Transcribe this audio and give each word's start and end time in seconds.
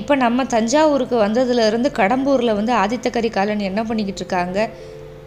இப்போ 0.00 0.14
நம்ம 0.24 0.44
தஞ்சாவூருக்கு 0.54 1.16
வந்ததுலேருந்து 1.24 1.88
கடம்பூரில் 2.00 2.56
வந்து 2.58 2.72
ஆதித்த 2.82 3.08
கரிகாலன் 3.16 3.68
என்ன 3.70 3.80
பண்ணிக்கிட்டு 3.88 4.22
இருக்காங்க 4.22 4.58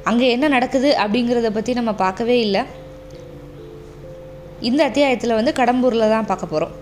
அங்கே 0.10 0.28
என்ன 0.36 0.46
நடக்குது 0.56 0.90
அப்படிங்கிறத 1.04 1.50
பற்றி 1.54 1.72
நம்ம 1.80 1.92
பார்க்கவே 2.04 2.36
இல்லை. 2.46 2.62
இந்த 4.70 4.82
அத்தியாயத்தில் 4.90 5.38
வந்து 5.40 5.52
கடம்பூரில் 5.60 6.12
தான் 6.14 6.30
பார்க்க 6.30 6.54
போகிறோம் 6.54 6.74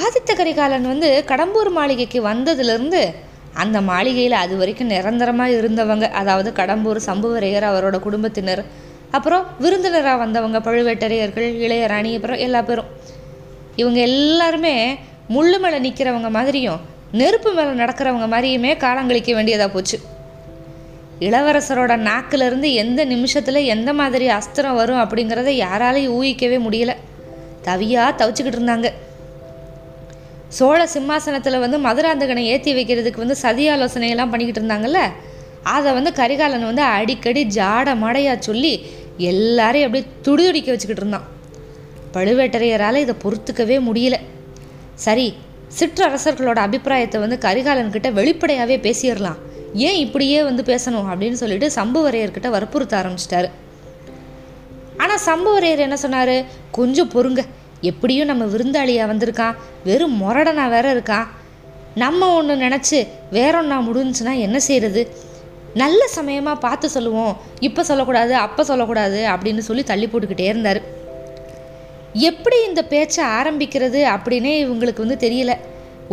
ஆதித்த 0.00 0.30
கரிகாலன் 0.40 0.86
வந்து 0.92 1.08
கடம்பூர் 1.30 1.70
மாளிகைக்கு 1.78 2.18
வந்ததுலேருந்து 2.30 3.02
அந்த 3.62 3.78
மாளிகையில் 3.90 4.36
அது 4.42 4.54
வரைக்கும் 4.60 4.92
நிரந்தரமாக 4.94 5.56
இருந்தவங்க 5.60 6.06
அதாவது 6.20 6.50
கடம்பூர் 6.60 7.00
சம்புவரையர் 7.08 7.66
அவரோட 7.70 7.96
குடும்பத்தினர் 8.06 8.62
அப்புறம் 9.16 9.44
விருந்தினராக 9.64 10.18
வந்தவங்க 10.24 10.58
பழுவேட்டரையர்கள் 10.68 11.48
இளையராணி 11.66 12.12
அப்புறம் 12.18 12.42
எல்லா 12.46 12.60
பேரும். 12.68 12.90
இவங்க 13.80 13.98
எல்லாருமே 14.10 14.74
முள்ளு 15.34 15.58
மேலே 15.62 15.78
நிற்கிறவங்க 15.84 16.30
மாதிரியும் 16.38 16.80
நெருப்பு 17.18 17.50
மேலே 17.52 17.72
நடக்கிறவங்க 17.82 18.26
மாதிரியுமே 18.34 18.76
காலங்களிக்க 18.76 19.34
வேண்டியதாக 19.34 19.70
போச்சு. 19.72 19.96
இளவரசரோட 21.20 21.92
நாக்கிலிருந்து 22.08 22.68
எந்த 22.72 23.00
நிமிஷத்தில் 23.04 23.68
எந்த 23.74 23.92
மாதிரி 23.92 24.28
அஸ்திரம் 24.28 24.74
வரும் 24.74 25.02
அப்படிங்கிறத 25.02 25.50
யாராலையும் 25.64 26.14
ஊகிக்கவே 26.18 26.58
முடியல. 26.66 26.92
தவியாக 27.64 28.16
தவிச்சுக்கிட்டு 28.20 28.58
இருந்தாங்க. 28.60 28.88
சோழ 30.48 30.80
சிம்மாசனத்தில் 30.86 31.58
வந்து 31.58 31.78
மதுராந்தகனை 31.78 32.42
ஏற்றி 32.54 32.72
வைக்கிறதுக்கு 32.74 33.22
வந்து 33.24 33.36
சதி 33.36 33.64
ஆலோசனையெல்லாம் 33.68 34.32
பண்ணிக்கிட்டு 34.32 34.60
இருந்தாங்கல்ல? 34.60 35.00
அதை 35.62 35.92
வந்து 35.92 36.12
கரிகாலன் 36.12 36.64
வந்து 36.64 36.82
அடிக்கடி 36.82 37.42
ஜாட 37.46 37.88
மடையாக 38.04 38.38
சொல்லி 38.38 38.74
எல்லாரையும் 39.16 39.88
அப்படியே 39.88 40.06
துடிதுடிக்க 40.26 40.70
வச்சுக்கிட்டு 40.74 41.02
இருந்தான். 41.04 41.26
பழுவேட்டரையரால் 42.14 43.02
இதை 43.04 43.14
பொறுத்துக்கவே 43.24 43.78
முடியல. 43.88 44.16
சரி 44.94 45.34
சிற்றரசர்களோட 45.78 46.58
அபிப்பிராயத்தை 46.68 47.20
வந்து 47.20 47.36
கரிகாலன்கிட்ட 47.46 48.12
வெளிப்படையாகவே 48.12 48.76
பேசிடலாம். 48.86 49.38
ஏன் 49.72 49.98
இப்படியே 50.04 50.42
வந்து 50.42 50.62
பேசணும் 50.62 51.08
அப்படின்னு 51.10 51.38
சொல்லிட்டு 51.42 51.68
சம்புவரையர்கிட்ட 51.76 52.48
வற்புறுத்த 52.56 52.94
ஆரம்பிச்சிட்டாரு. 53.00 53.48
ஆனால் 54.96 55.22
சம்புவரையர் 55.28 55.86
என்ன 55.86 55.96
சொன்னார்? 55.96 56.36
கொஞ்சம் 56.70 57.12
பொறுங்க. 57.14 57.42
எப்படியும் 57.90 58.30
நம்ம 58.30 58.44
விருந்தாளியாக 58.44 59.10
வந்திருக்கான் 59.12 59.56
வெறும் 59.84 60.14
முரடனா 60.22 60.66
வேற 60.68 60.86
இருக்கான் 60.94 61.26
நம்ம 62.02 62.28
ஒன்று 62.34 62.54
நினச்சி 62.56 62.98
வேற 63.30 63.58
ஒன்றா 63.58 63.78
முடிஞ்சுன்னா 63.88 64.32
என்ன 64.46 64.58
செய்கிறது 64.58 65.02
நல்ல 65.82 66.00
சமயமாக 66.08 66.62
பார்த்து 66.64 66.86
சொல்லுவோம். 66.90 67.36
இப்போ 67.60 67.82
சொல்லக்கூடாது 67.82 68.34
அப்போ 68.46 68.64
சொல்லக்கூடாது 68.64 69.20
அப்படின்னு 69.32 69.62
சொல்லி 69.68 69.82
தள்ளி 69.82 70.06
போட்டுக்கிட்டே 70.06 70.46
இருந்தார். 70.52 70.80
எப்படி 72.28 72.56
இந்த 72.68 72.80
பேச்சை 72.92 73.22
ஆரம்பிக்கிறது 73.38 74.00
அப்படின்னே 74.14 74.52
இவங்களுக்கு 74.64 75.04
வந்து 75.04 75.18
தெரியல. 75.26 75.52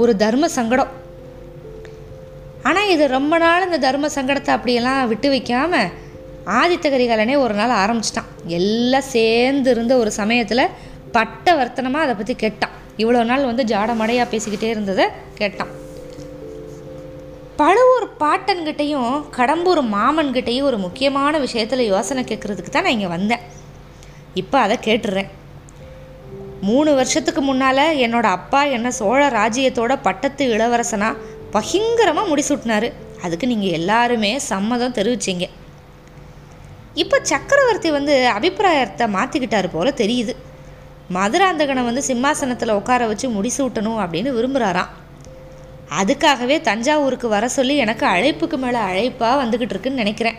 ஒரு 0.02 0.12
தர்ம 0.24 0.46
சங்கடம். 0.58 0.92
ஆனால் 2.70 2.92
இது 2.94 3.04
ரொம்ப 3.18 3.36
நாள் 3.44 3.66
இந்த 3.68 3.80
தர்ம 3.86 4.10
சங்கடத்தை 4.16 4.52
அப்படியெல்லாம் 4.56 5.10
விட்டு 5.12 5.30
வைக்காமல் 5.34 5.92
ஆதித்த 6.60 6.88
கரிகாலனே 6.94 7.36
ஒரு 7.44 7.54
நாள் 7.60 7.74
ஆரம்பிச்சிட்டான். 7.84 8.30
எல்லாம் 8.58 9.10
சேர்ந்து 9.16 9.70
இருந்த 9.74 9.94
ஒரு 10.04 10.12
சமயத்தில் 10.20 10.72
பட்ட 11.16 11.56
வர்த்தனமாக 11.60 12.06
அதை 12.06 12.16
பற்றி 12.16 12.36
கேட்டான். 12.44 12.76
இவ்வளோ 13.02 13.22
நாள் 13.32 13.50
வந்து 13.50 13.64
ஜாடமடையாக 13.72 14.32
பேசிக்கிட்டே 14.32 14.70
இருந்ததை 14.74 15.06
கேட்டான். 15.40 15.72
பழுவூர் 17.60 18.08
பாட்டன்கிட்டையும் 18.24 19.14
கடம்பூர் 19.38 19.82
மாமன்கிட்டையும் 19.96 20.70
ஒரு 20.70 20.78
முக்கியமான 20.86 21.40
விஷயத்தில் 21.46 21.90
யோசனை 21.94 22.24
கேட்குறதுக்கு 22.32 22.74
தான் 22.74 22.86
நான் 22.88 22.98
இங்கே 22.98 23.12
வந்தேன். 23.18 23.44
இப்போ 24.42 24.58
அதை 24.66 24.78
கேட்டுடுறேன் 24.88 25.32
மூணு 26.68 26.90
வருஷத்துக்கு 26.98 27.42
முன்னால் 27.42 27.86
என்னோட 28.06 28.28
அப்பா 28.38 28.62
என்ன 28.78 28.88
சோழ 29.00 29.22
ராஜ்யத்தோட 29.40 29.94
பட்டத்து 30.08 30.44
இளவரசனாக 30.56 31.20
பகிங்கரமாக 31.56 32.30
முடிசூட்டினாரு. 32.32 32.90
அதுக்கு 33.26 33.46
நீங்கள் 33.52 33.76
எல்லாருமே 33.80 34.32
சம்மதம் 34.52 34.96
தெரிவிச்சிங்க. 34.98 35.46
இப்போ 37.02 37.18
சக்கரவர்த்தி 37.32 37.90
வந்து 37.98 38.14
அபிப்பிராயத்தை 38.38 39.06
மாற்றிக்கிட்டாரு 39.18 39.68
போல் 39.74 40.00
தெரியுது. 40.02 40.34
மதுராந்தகனை 41.18 41.82
வந்து 41.88 42.02
சிம்மாசனத்தில் 42.10 42.78
உட்கார 42.80 43.08
வச்சு 43.12 43.28
முடிசூட்டணும் 43.38 44.02
அப்படின்னு 44.04 44.32
விரும்புகிறாராம் 44.38 44.92
அதுக்காகவே 46.00 46.58
தஞ்சாவூருக்கு 46.68 47.28
வர 47.34 47.46
சொல்லி 47.56 47.76
எனக்கு 47.86 48.06
அழைப்புக்கு 48.12 48.58
மேலே 48.64 48.82
அழைப்பாக 48.90 49.40
வந்துக்கிட்டு 49.42 49.74
இருக்குன்னு 49.76 50.02
நினைக்கிறேன். 50.04 50.38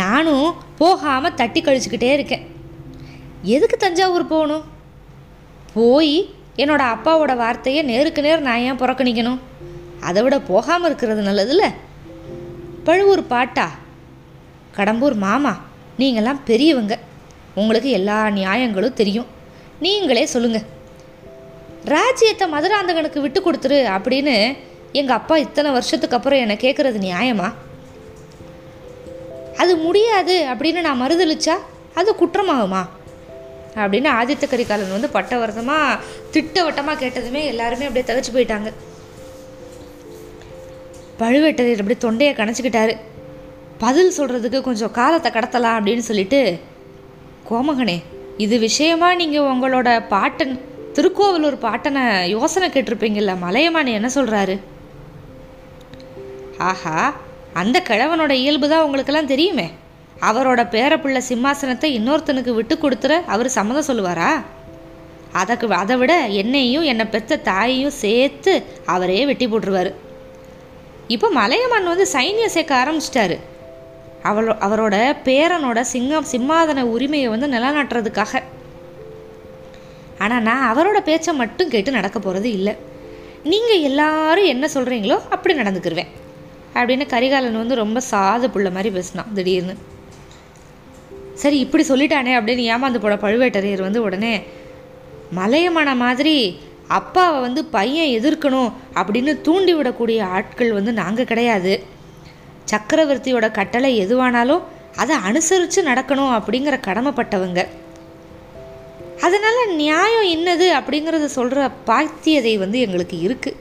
நானும் 0.00 0.48
போகாமல் 0.82 1.36
தட்டி 1.40 1.60
கழிச்சுக்கிட்டே 1.62 2.10
இருக்கேன். 2.18 2.44
எதுக்கு 3.56 3.76
தஞ்சாவூர் 3.86 4.32
போகணும்? 4.34 4.64
போய் 5.74 6.34
என்னோட 6.56 6.82
அப்பாவோட 6.94 7.36
வார்த்தையை 7.36 7.82
நேருக்கு 7.82 8.22
நேர் 8.22 8.40
நான் 8.40 8.58
ஏன் 8.58 8.80
புறக்கணிக்கணும். 8.80 9.38
அதை 10.00 10.22
விட 10.22 10.40
போகாமல் 10.40 10.88
இருக்கிறது 10.88 11.22
நல்லதுல 11.22 11.74
பழுவூர் 12.84 13.26
பாட்டா? 13.26 13.70
கடம்பூர் 14.76 15.14
மாமா 15.14 15.58
நீங்கள்லாம் 15.98 16.40
பெரியவங்க. 16.44 16.98
உங்களுக்கு 17.54 17.90
எல்லா 17.90 18.30
நியாயங்களும் 18.30 18.92
தெரியும். 18.92 19.26
நீங்களே 19.80 20.26
சொல்லுங்கள் 20.26 20.66
ராஜ்யத்தை 21.84 22.52
மதுராந்தகனுக்கு 22.52 23.20
விட்டு 23.20 23.40
கொடுத்துரு 23.40 23.78
அப்படின்னு 23.96 24.56
எங்கள் 24.92 25.16
அப்பா 25.16 25.36
இத்தனை 25.36 25.70
வருஷத்துக்கு 25.70 26.16
அப்புறம் 26.16 26.38
என்னை 26.38 26.56
கேட்குறது 26.56 26.98
நியாயமா? 27.08 27.52
அது 29.56 29.76
முடியாது 29.76 30.46
அப்படின்னு 30.54 30.80
நான் 30.80 31.02
மறுதளிச்சா 31.02 31.56
அது 31.94 32.14
குற்றமாகுமா? 32.20 32.82
அப்படின்னு 33.76 34.08
ஆதித்த 34.20 34.46
கரிகாலன் 34.50 34.96
வந்து 34.96 35.10
பட்டவர்த்தமாக 35.16 35.98
திட்டவட்டமாக 36.34 37.00
கேட்டதுமே 37.02 37.42
எல்லாருமே 37.44 37.88
அப்படியே 37.88 38.06
தகச்சு 38.10 38.32
போயிட்டாங்க. 38.36 38.70
பழுவேட்டரையர் 41.20 41.82
அப்படியே 41.82 42.04
தொண்டையை 42.06 42.34
கணச்சிக்கிட்டாரு. 42.34 42.96
பதில் 43.78 44.16
சொல்கிறதுக்கு 44.16 44.60
கொஞ்சம் 44.60 44.90
காலத்தை 44.90 45.30
கடத்தலாம் 45.32 45.76
அப்படின்னு 45.78 46.04
சொல்லிட்டு 46.08 46.60
கோமகனே 47.50 47.98
இது 48.36 48.58
விஷயமா 48.58 49.14
நீங்கள் 49.14 49.48
உங்களோட 49.52 49.88
பாட்டன் 50.08 50.60
திருக்கோவலூர் 50.96 51.56
பாட்டனை 51.64 52.28
யோசனை 52.28 52.68
கேட்டிருப்பீங்கள்ல 52.68 53.38
மலையமான் 53.38 53.96
என்ன 53.98 54.10
சொல்கிறாரு 54.14 54.58
ஆஹா 56.58 57.14
அந்த 57.52 57.82
கிழவனோட 57.88 58.30
இயல்பு 58.30 58.68
தான் 58.68 58.84
உங்களுக்கெல்லாம் 58.86 59.30
தெரியுமே. 59.30 59.68
அவரோட 60.28 60.60
பேரப்பிள்ளை 60.74 61.20
சிம்மாசனத்தை 61.28 61.88
இன்னொருத்தனுக்கு 61.98 62.52
விட்டு 62.54 62.74
கொடுத்துற 62.74 63.12
அவர் 63.26 63.48
சம்மதம் 63.48 63.88
சொல்லுவாரா? 63.90 64.30
அதற்கு 65.32 65.66
அதை 65.74 65.96
விட 65.96 66.12
என்னையும் 66.26 66.82
என்னை 66.82 67.04
பெத்த 67.06 67.36
தாயையும் 67.36 67.98
சேர்த்து 68.04 68.52
அவரே 68.84 69.26
வெட்டி 69.26 69.46
போட்டுருவார். 69.46 69.90
இப்போ 71.14 71.28
மலையமான் 71.30 71.90
வந்து 71.92 72.06
சைன்யம் 72.12 72.54
சேர்க்க 72.56 72.82
ஆரம்பிச்சிட்டாரு. 72.82 73.36
அவளோ 74.22 74.54
அவரோட 74.66 74.96
பேரனோட 75.28 75.80
சிங்கம் 75.80 76.30
சிம்மாதன 76.32 76.82
உரிமையை 76.94 77.28
வந்து 77.28 77.46
நிலநாட்டுறதுக்காக. 77.48 78.42
ஆனால் 80.18 80.42
நான் 80.42 80.64
அவரோட 80.70 80.98
பேச்சை 81.00 81.34
மட்டும் 81.34 81.68
கேட்டு 81.68 81.90
நடக்க 81.90 82.18
போகிறது 82.18 82.48
இல்லை. 82.52 82.74
நீங்கள் 83.52 83.84
எல்லாரும் 83.90 84.50
என்ன 84.54 84.68
சொல்கிறீங்களோ 84.74 85.16
அப்படி 85.34 85.54
நடந்துக்கிருவேன். 85.60 86.10
அப்படின்னு 86.74 87.06
கரிகாலன் 87.06 87.62
வந்து 87.62 87.82
ரொம்ப 87.84 88.00
சாது 88.10 88.48
புள்ள 88.56 88.68
மாதிரி 88.72 88.90
பேசினான் 88.96 89.32
திடீர்னு. 89.34 89.76
சரி 91.42 91.58
இப்படி 91.64 91.84
சொல்லிட்டானே 91.88 92.32
அப்படின்னு 92.38 92.64
ஏமாந்து 92.72 93.02
போட 93.02 93.14
பழுவேட்டரையர் 93.14 93.86
வந்து 93.86 94.00
உடனே 94.02 94.34
மலையமான 95.38 95.90
மாதிரி 96.02 96.36
அப்பாவை 96.98 97.38
வந்து 97.40 97.60
பையன் 97.74 98.12
எதிர்க்கணும் 98.16 98.70
அப்படின்னு 98.94 99.32
தூண்டி 99.40 99.72
விடக்கூடிய 99.74 100.20
ஆட்கள் 100.36 100.72
வந்து 100.72 100.92
நாங்கள் 100.92 101.28
கிடையாது. 101.30 101.74
சக்கரவர்த்தியோட 102.70 103.46
கட்டளை 103.50 103.90
எதுவானாலும் 104.04 104.62
அதை 104.96 105.16
அனுசரித்து 105.28 105.80
நடக்கணும் 105.82 106.32
அப்படிங்கிற 106.38 106.76
கடமைப்பட்டவங்க. 106.86 107.60
அதனால் 109.20 109.74
நியாயம் 109.82 110.28
என்னது 110.34 110.66
அப்படிங்கிறத 110.78 111.28
சொல்கிற 111.38 111.68
பாத்தியதை 111.86 112.54
வந்து 112.58 112.78
எங்களுக்கு 112.80 113.16
இருக்குது 113.28 113.58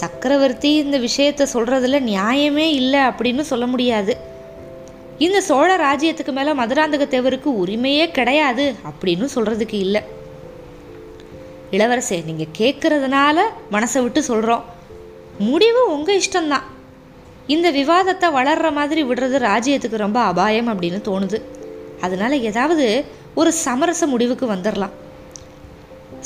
சக்கரவர்த்தி 0.00 0.70
இந்த 0.84 0.96
விஷயத்த 0.98 1.46
சொல்கிறதுல 1.54 1.98
நியாயமே 2.12 2.66
இல்லை 2.80 3.00
அப்படின்னு 3.10 3.44
சொல்ல 3.52 3.66
முடியாது. 3.74 4.34
இந்த 5.24 5.38
சோழ 5.40 5.68
ராஜ்யத்துக்கு 5.76 6.32
மேலே 6.38 6.52
மதுராந்தக 6.58 7.04
தேவருக்கு 7.12 7.50
உரிமையே 7.62 8.06
கிடையாது 8.16 8.64
அப்படின்னு 8.88 9.26
சொல்கிறதுக்கு 9.34 9.76
இல்லை. 9.86 10.02
இளவரசே 11.76 12.18
நீங்கள் 12.24 12.52
கேட்குறதுனால 12.58 13.38
மனசை 13.74 14.00
விட்டு 14.02 14.22
சொல்கிறோம் 14.22 14.64
முடிவு 15.38 15.80
உங்கள் 15.94 16.20
இஷ்டம்தான். 16.22 16.66
இந்த 17.54 17.70
விவாதத்தை 17.70 18.28
வளர்கிற 18.36 18.68
மாதிரி 18.78 19.04
விடுறது 19.04 19.38
ராஜ்யத்துக்கு 19.50 20.04
ரொம்ப 20.04 20.20
அபாயம் 20.20 20.70
அப்படின்னு 20.72 21.00
தோணுது. 21.08 21.40
அதனால 22.00 22.36
ஏதாவது 22.50 22.86
ஒரு 23.40 23.52
சமரச 23.64 24.06
முடிவுக்கு 24.06 24.46
வந்துடலாம் 24.54 24.94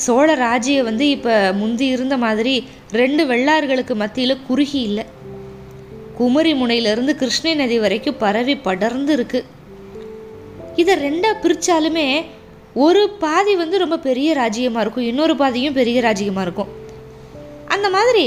சோழ 0.04 0.28
ராஜ்யம் 0.34 0.88
வந்து 0.90 1.08
இப்போ 1.16 1.34
முந்தி 1.60 1.86
இருந்த 1.86 2.16
மாதிரி 2.16 2.54
ரெண்டு 3.00 3.22
வெள்ளார்களுக்கு 3.30 3.94
மத்தியில் 4.02 4.42
குறுகி 4.48 4.80
இல்லை. 4.88 5.06
குமரி 6.20 6.52
முனையிலிருந்து 6.60 7.12
கிருஷ்ணை 7.20 7.52
நதி 7.60 7.76
வரைக்கும் 7.82 8.18
பரவி 8.22 8.54
படர்ந்து 8.66 9.12
இருக்கு 9.16 9.40
இதை 10.80 10.94
ரெண்டாக 11.06 11.34
பிரித்தாலுமே 11.42 12.04
ஒரு 12.84 13.02
பாதி 13.22 13.52
வந்து 13.60 13.76
ரொம்ப 13.82 13.96
பெரிய 14.08 14.28
ராஜ்யமாக 14.40 14.82
இருக்கும் 14.84 15.06
இன்னொரு 15.10 15.34
பாதியும் 15.42 15.76
பெரிய 15.78 15.98
ராஜ்யமாக 16.06 16.44
இருக்கும். 16.46 16.70
அந்த 17.74 17.86
மாதிரி 17.96 18.24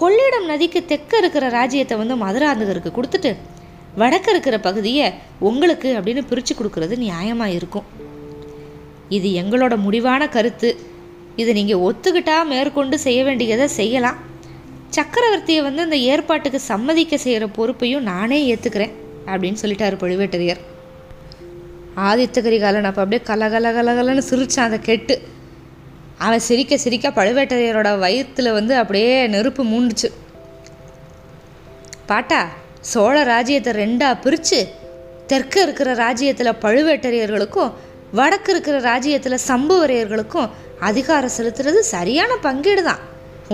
கொள்ளிடம் 0.00 0.48
நதிக்கு 0.52 0.80
தெற்க 0.90 1.12
இருக்கிற 1.22 1.44
ராஜ்யத்தை 1.58 1.96
வந்து 2.02 2.16
மதுராந்தகருக்கு 2.24 2.90
கொடுத்துட்டு 2.96 3.32
வடக்கு 4.00 4.30
இருக்கிற 4.32 4.56
பகுதியை 4.66 5.06
உங்களுக்கு 5.48 5.88
அப்படின்னு 5.98 6.22
பிரித்து 6.30 6.54
கொடுக்கறது 6.54 6.96
நியாயமாக 7.06 7.56
இருக்கும். 7.58 7.86
இது 9.18 9.28
எங்களோட 9.42 9.76
முடிவான 9.86 10.28
கருத்து. 10.36 10.70
இதை 11.42 11.52
நீங்கள் 11.60 11.84
ஒத்துக்கிட்டா 11.86 12.36
மேற்கொண்டு 12.52 12.98
செய்ய 13.06 13.20
வேண்டியதை 13.28 13.68
செய்யலாம். 13.80 14.18
சக்கரவர்த்தியை 14.90 15.62
வந்து 15.62 15.82
அந்த 15.82 15.96
ஏற்பாட்டுக்கு 15.96 16.60
சம்மதிக்க 16.60 17.16
செய்கிற 17.16 17.46
பொறுப்பையும் 17.46 18.02
நானே 18.02 18.54
ஏற்றுக்கிறேன் 18.54 18.94
அப்படின்னு 19.26 19.60
சொல்லிட்டாரு 19.62 19.96
பழுவேட்டரையர். 20.02 20.60
ஆதித்த 21.96 22.42
கரிகாலன் 22.42 22.84
அப்போ 22.84 23.02
அப்படியே 23.02 23.22
கலகல 23.28 23.72
கலகலன்னு 23.72 24.18
சிரித்தான் 24.18 24.64
அதை 24.64 24.78
கெட்டு. 24.80 25.22
அவன் 26.18 26.38
சிரிக்க 26.38 26.76
சிரிக்க 26.76 27.08
பழுவேட்டரையரோட 27.10 27.98
வயிற்றுல 27.98 28.52
வந்து 28.52 28.76
அப்படியே 28.76 29.26
நெருப்பு 29.28 29.64
மூண்டுச்சு. 29.64 30.08
பாட்டா 32.06 32.48
சோழ 32.80 33.22
ராஜ்யத்தை 33.22 33.72
ரெண்டாக 33.72 34.20
பிரித்து 34.20 34.68
தெற்கு 35.26 35.62
இருக்கிற 35.62 35.94
ராஜ்யத்தில் 35.94 36.58
பழுவேட்டரையர்களுக்கும் 36.64 37.72
வடக்கு 38.12 38.52
இருக்கிற 38.52 38.80
ராஜ்யத்தில் 38.80 39.44
சம்புவரையர்களுக்கும் 39.46 40.50
அதிகாரம் 40.80 41.36
செலுத்துறது 41.36 41.78
சரியான 41.78 42.36
பங்கீடு 42.36 42.82
தான் 42.82 42.98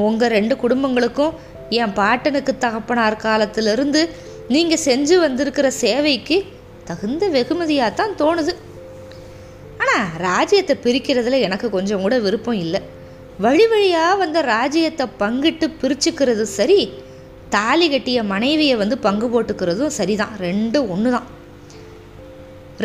உங்கள் 0.09 0.33
ரெண்டு 0.37 0.55
குடும்பங்களுக்கும் 0.63 1.33
என் 1.81 1.95
பாட்டனுக்கு 2.01 2.53
தகப்பனார் 2.65 3.23
காலத்திலிருந்து 3.27 4.01
நீங்கள் 4.55 4.85
செஞ்சு 4.89 5.17
வந்திருக்கிற 5.25 5.67
சேவைக்கு 5.83 6.37
தகுந்த 6.89 7.25
வெகுமதியாக 7.37 7.97
தான் 8.01 8.17
தோணுது. 8.21 8.53
ஆனால் 9.83 10.09
ராஜ்யத்தை 10.29 10.75
பிரிக்கிறதுல 10.87 11.41
எனக்கு 11.47 11.69
கொஞ்சம் 11.77 12.03
கூட 12.05 12.17
விருப்பம் 12.27 12.59
இல்லை. 12.65 12.81
வழி 13.45 13.67
வழியாக 13.73 14.19
வந்த 14.23 14.39
ராஜ்யத்தை 14.55 15.07
பங்கிட்டு 15.23 15.67
பிரிச்சுக்கிறது 15.83 16.45
சரி 16.59 16.81
தாலி 17.55 17.87
கட்டிய 17.93 18.19
மனைவியை 18.33 18.77
வந்து 18.83 18.97
பங்கு 19.07 19.27
போட்டுக்கிறதும் 19.33 19.95
சரிதான். 19.99 20.35
ரெண்டும் 20.47 20.91
ஒன்று 20.95 21.11
தான் 21.15 21.29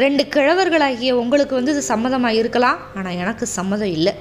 ரெண்டு 0.02 0.24
கிழவர்களாகிய 0.34 1.12
உங்களுக்கு 1.22 1.54
வந்து 1.60 1.74
இது 1.76 1.84
சம்மதமாக 1.92 2.40
இருக்கலாம் 2.40 2.80
ஆனால் 2.98 3.20
எனக்கு 3.24 3.46
சம்மதம் 3.58 3.94
இல்லை. 3.98 4.14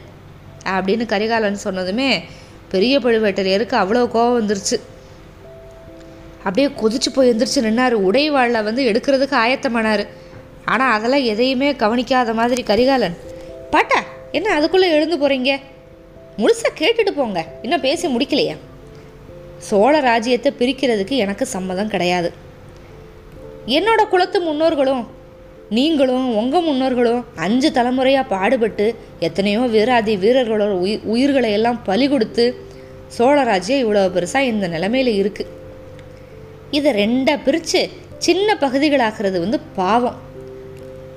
அப்படின்னு 0.74 1.04
கரிகாலன் 1.12 1.64
சொன்னதுமே 1.64 2.10
பெரிய 2.68 2.98
பழுவேட்டரையருக்கு 2.98 3.74
அவ்வளோ 3.82 4.02
கோபம் 4.14 4.36
வந்துருச்சு. 4.38 4.76
அப்படியே 6.38 6.66
கொதிச்சு 6.80 7.10
போய் 7.12 7.30
எந்திரிச்சு 7.32 7.60
நின்னார். 7.66 7.94
உடைவாளை 8.08 8.62
வந்து 8.68 8.82
எடுக்கிறதுக்கு 8.90 9.36
ஆயத்தமானார். 9.44 10.04
ஆனால் 10.64 10.92
அதெல்லாம் 10.96 11.24
எதையுமே 11.32 11.72
கவனிக்காத 11.72 12.34
மாதிரி 12.34 12.62
கரிகாலன் 12.62 13.16
பாட்டா 13.70 13.98
என்ன 14.32 14.48
அதுக்குள்ளே 14.54 14.88
எழுந்து 14.90 15.16
போகிறீங்க 15.16 15.52
முழுசாக 16.38 16.72
கேட்டுட்டு 16.80 17.12
போங்க. 17.16 17.40
இன்னும் 17.62 17.80
பேசி 17.80 18.06
முடிக்கலையா? 18.14 18.56
சோழ 19.68 20.00
ராஜ்யத்தை 20.00 20.52
பிரிக்கிறதுக்கு 20.58 21.14
எனக்கு 21.24 21.44
சம்மதம் 21.46 21.92
கிடையாது. 21.94 22.30
என்னோட 23.76 24.00
குலத்து 24.08 24.40
முன்னோர்களும் 24.40 25.04
நீங்களும் 25.70 26.34
உங்கள் 26.34 26.62
முன்னோர்களும் 26.62 27.24
அஞ்சு 27.36 27.72
தலைமுறையாக 27.72 28.28
பாடுபட்டு 28.28 28.94
எத்தனையோ 29.18 29.60
வீராதி 29.60 30.16
வீரர்களோட 30.16 30.70
உயிர் 30.70 31.00
உயிர்களை 31.04 31.52
எல்லாம் 31.52 31.82
பலி 31.82 32.08
கொடுத்து 32.08 32.56
சோழராஜ்யம் 33.18 33.82
இவ்வளோ 33.82 34.04
பெருசாக 34.16 34.40
இந்த 34.40 34.68
நிலமையில் 34.68 35.10
இருக்குது 35.12 35.52
இதை 36.70 36.92
ரெண்டாக 36.92 37.42
பிரித்து 37.44 37.90
சின்ன 38.18 38.54
பகுதிகளாக்குறது 38.54 39.40
வந்து 39.40 39.60
பாவம். 39.60 40.16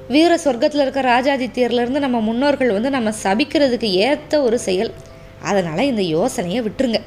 வீர 0.08 0.40
சொர்க்கத்தில் 0.44 0.82
இருக்க 0.82 1.02
ராஜாதித்யர்லேருந்து 1.02 2.00
நம்ம 2.00 2.20
முன்னோர்கள் 2.20 2.72
வந்து 2.72 2.90
நம்ம 2.90 3.14
சபிக்கிறதுக்கு 3.24 3.92
ஏற்ற 3.92 4.42
ஒரு 4.42 4.60
செயல். 4.60 4.94
அதனால் 5.42 5.86
இந்த 5.86 6.02
யோசனையை 6.02 6.64
விட்டுருங்க. 6.64 7.02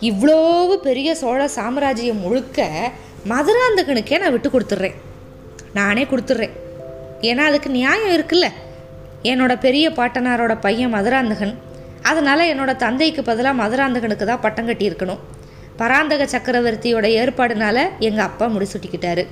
இவ்வளோவு 0.00 0.80
பெரிய 0.80 1.14
சோழ 1.14 1.48
சாம்ராஜ்யம் 1.48 2.20
முழுக்க 2.20 2.70
மதுராந்தகனுக்கே 3.28 4.18
நான் 4.18 4.30
விட்டு 4.30 4.50
கொடுத்துட்றேன் 4.50 5.07
நானே 5.72 6.04
கொடுத்துட்றேன். 6.04 6.54
ஏன்னா 7.20 7.44
அதுக்கு 7.50 7.70
நியாயம் 7.70 8.14
இருக்குல்ல? 8.16 8.48
என்னோட 9.22 9.58
பெரிய 9.58 9.90
பாட்டனாரோட 9.90 10.60
பையன் 10.60 10.94
மதுராந்தகன். 10.94 11.54
அதனால் 12.02 12.50
என்னோட 12.52 12.76
தந்தைக்கு 12.76 13.22
பதிலாக 13.22 13.60
மதுராந்தகனுக்கு 13.62 14.26
தான் 14.26 14.44
பட்டம் 14.44 14.68
கட்டியிருக்கணும். 14.68 15.22
பராந்தக 15.76 16.24
சக்கரவர்த்தியோட 16.34 17.06
ஏற்பாடுனால 17.20 17.78
எங்கள் 17.98 18.26
அப்பா 18.26 18.46
முடிசூட்டிக்கிட்டாரு 18.46 19.24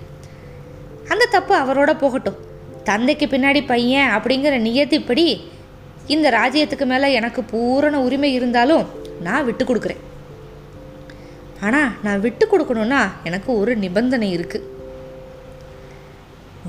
அந்த 1.12 1.24
தப்பு 1.26 1.54
அவரோட 1.54 1.90
போகட்டும். 2.02 2.38
தந்தைக்கு 2.84 3.26
பின்னாடி 3.26 3.60
பையன் 3.66 4.12
அப்படிங்கிற 4.16 4.54
நியத்திப்படி 4.66 5.26
இந்த 6.14 6.30
ராஜ்யத்துக்கு 6.30 6.86
மேலே 6.86 7.12
எனக்கு 7.12 7.40
பூரண 7.42 8.00
உரிமை 8.00 8.32
இருந்தாலும் 8.32 8.84
நான் 9.20 9.44
விட்டு 9.44 9.64
கொடுக்குறேன். 9.64 10.02
ஆனால் 11.66 11.90
நான் 12.02 12.20
விட்டு 12.20 12.46
கொடுக்கணுன்னா 12.52 13.02
எனக்கு 13.24 13.50
ஒரு 13.60 13.76
நிபந்தனை 13.76 14.38
இருக்குது 14.38 14.74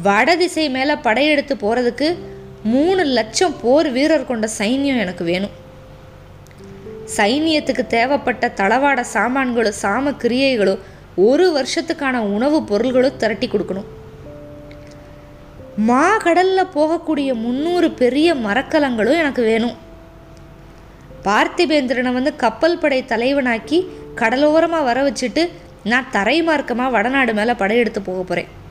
வடதிசை 0.04 0.70
மேலே 0.70 0.96
படையெடுத்து 0.96 1.56
போகிறதுக்கு 1.56 2.18
மூணு 2.64 3.04
லட்சம் 3.04 3.56
போர் 3.62 3.92
வீரர் 3.92 4.26
கொண்ட 4.26 4.50
சைன்யம் 4.58 5.00
எனக்கு 5.00 5.24
வேணும். 5.24 5.56
சைனியத்துக்கு 7.18 7.88
தேவைப்பட்ட 7.88 8.54
தளவாட 8.56 9.00
சாமான்களும் 9.00 9.80
சாம 9.82 10.14
கிரியைகளும் 10.24 10.80
ஒரு 11.16 11.46
வருஷத்துக்கான 11.58 12.18
உணவுப் 12.18 12.68
பொருள்களும் 12.68 13.18
திரட்டி 13.18 13.48
கொடுக்கணும். 13.48 13.88
மா 15.76 16.18
கடலில் 16.18 16.74
போகக்கூடிய 16.76 17.34
முந்நூறு 17.34 17.92
பெரிய 17.92 18.34
மரக்கலங்களும் 18.34 19.18
எனக்கு 19.18 19.44
வேணும். 19.44 19.76
பார்த்திபேந்திரனை 21.24 22.14
வந்து 22.14 22.36
கப்பல் 22.36 22.78
படை 22.78 23.04
தலைவனாக்கி 23.04 23.88
கடலோரமாக 24.16 24.84
வர 24.84 25.12
வச்சுட்டு 25.12 25.50
நான் 25.84 26.12
தரை 26.12 26.44
மார்க்கமாக 26.44 26.92
வடநாடு 26.92 27.34
மேலே 27.34 27.54
படையெடுத்து 27.54 28.02
போக 28.02 28.22
போகிறேன் 28.22 28.66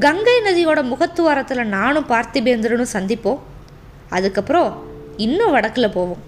கங்கை 0.00 0.40
நதியோட 0.44 0.80
முகத்துவாரத்தில் 0.82 1.64
நானும் 1.64 2.06
பார்த்திபேந்திரனும் 2.08 2.92
சந்திப்போம். 2.92 3.38
அதுக்கப்புறம் 4.08 4.82
இன்னும் 5.16 5.50
வடக்கில் 5.50 5.90
போவோம். 5.90 6.22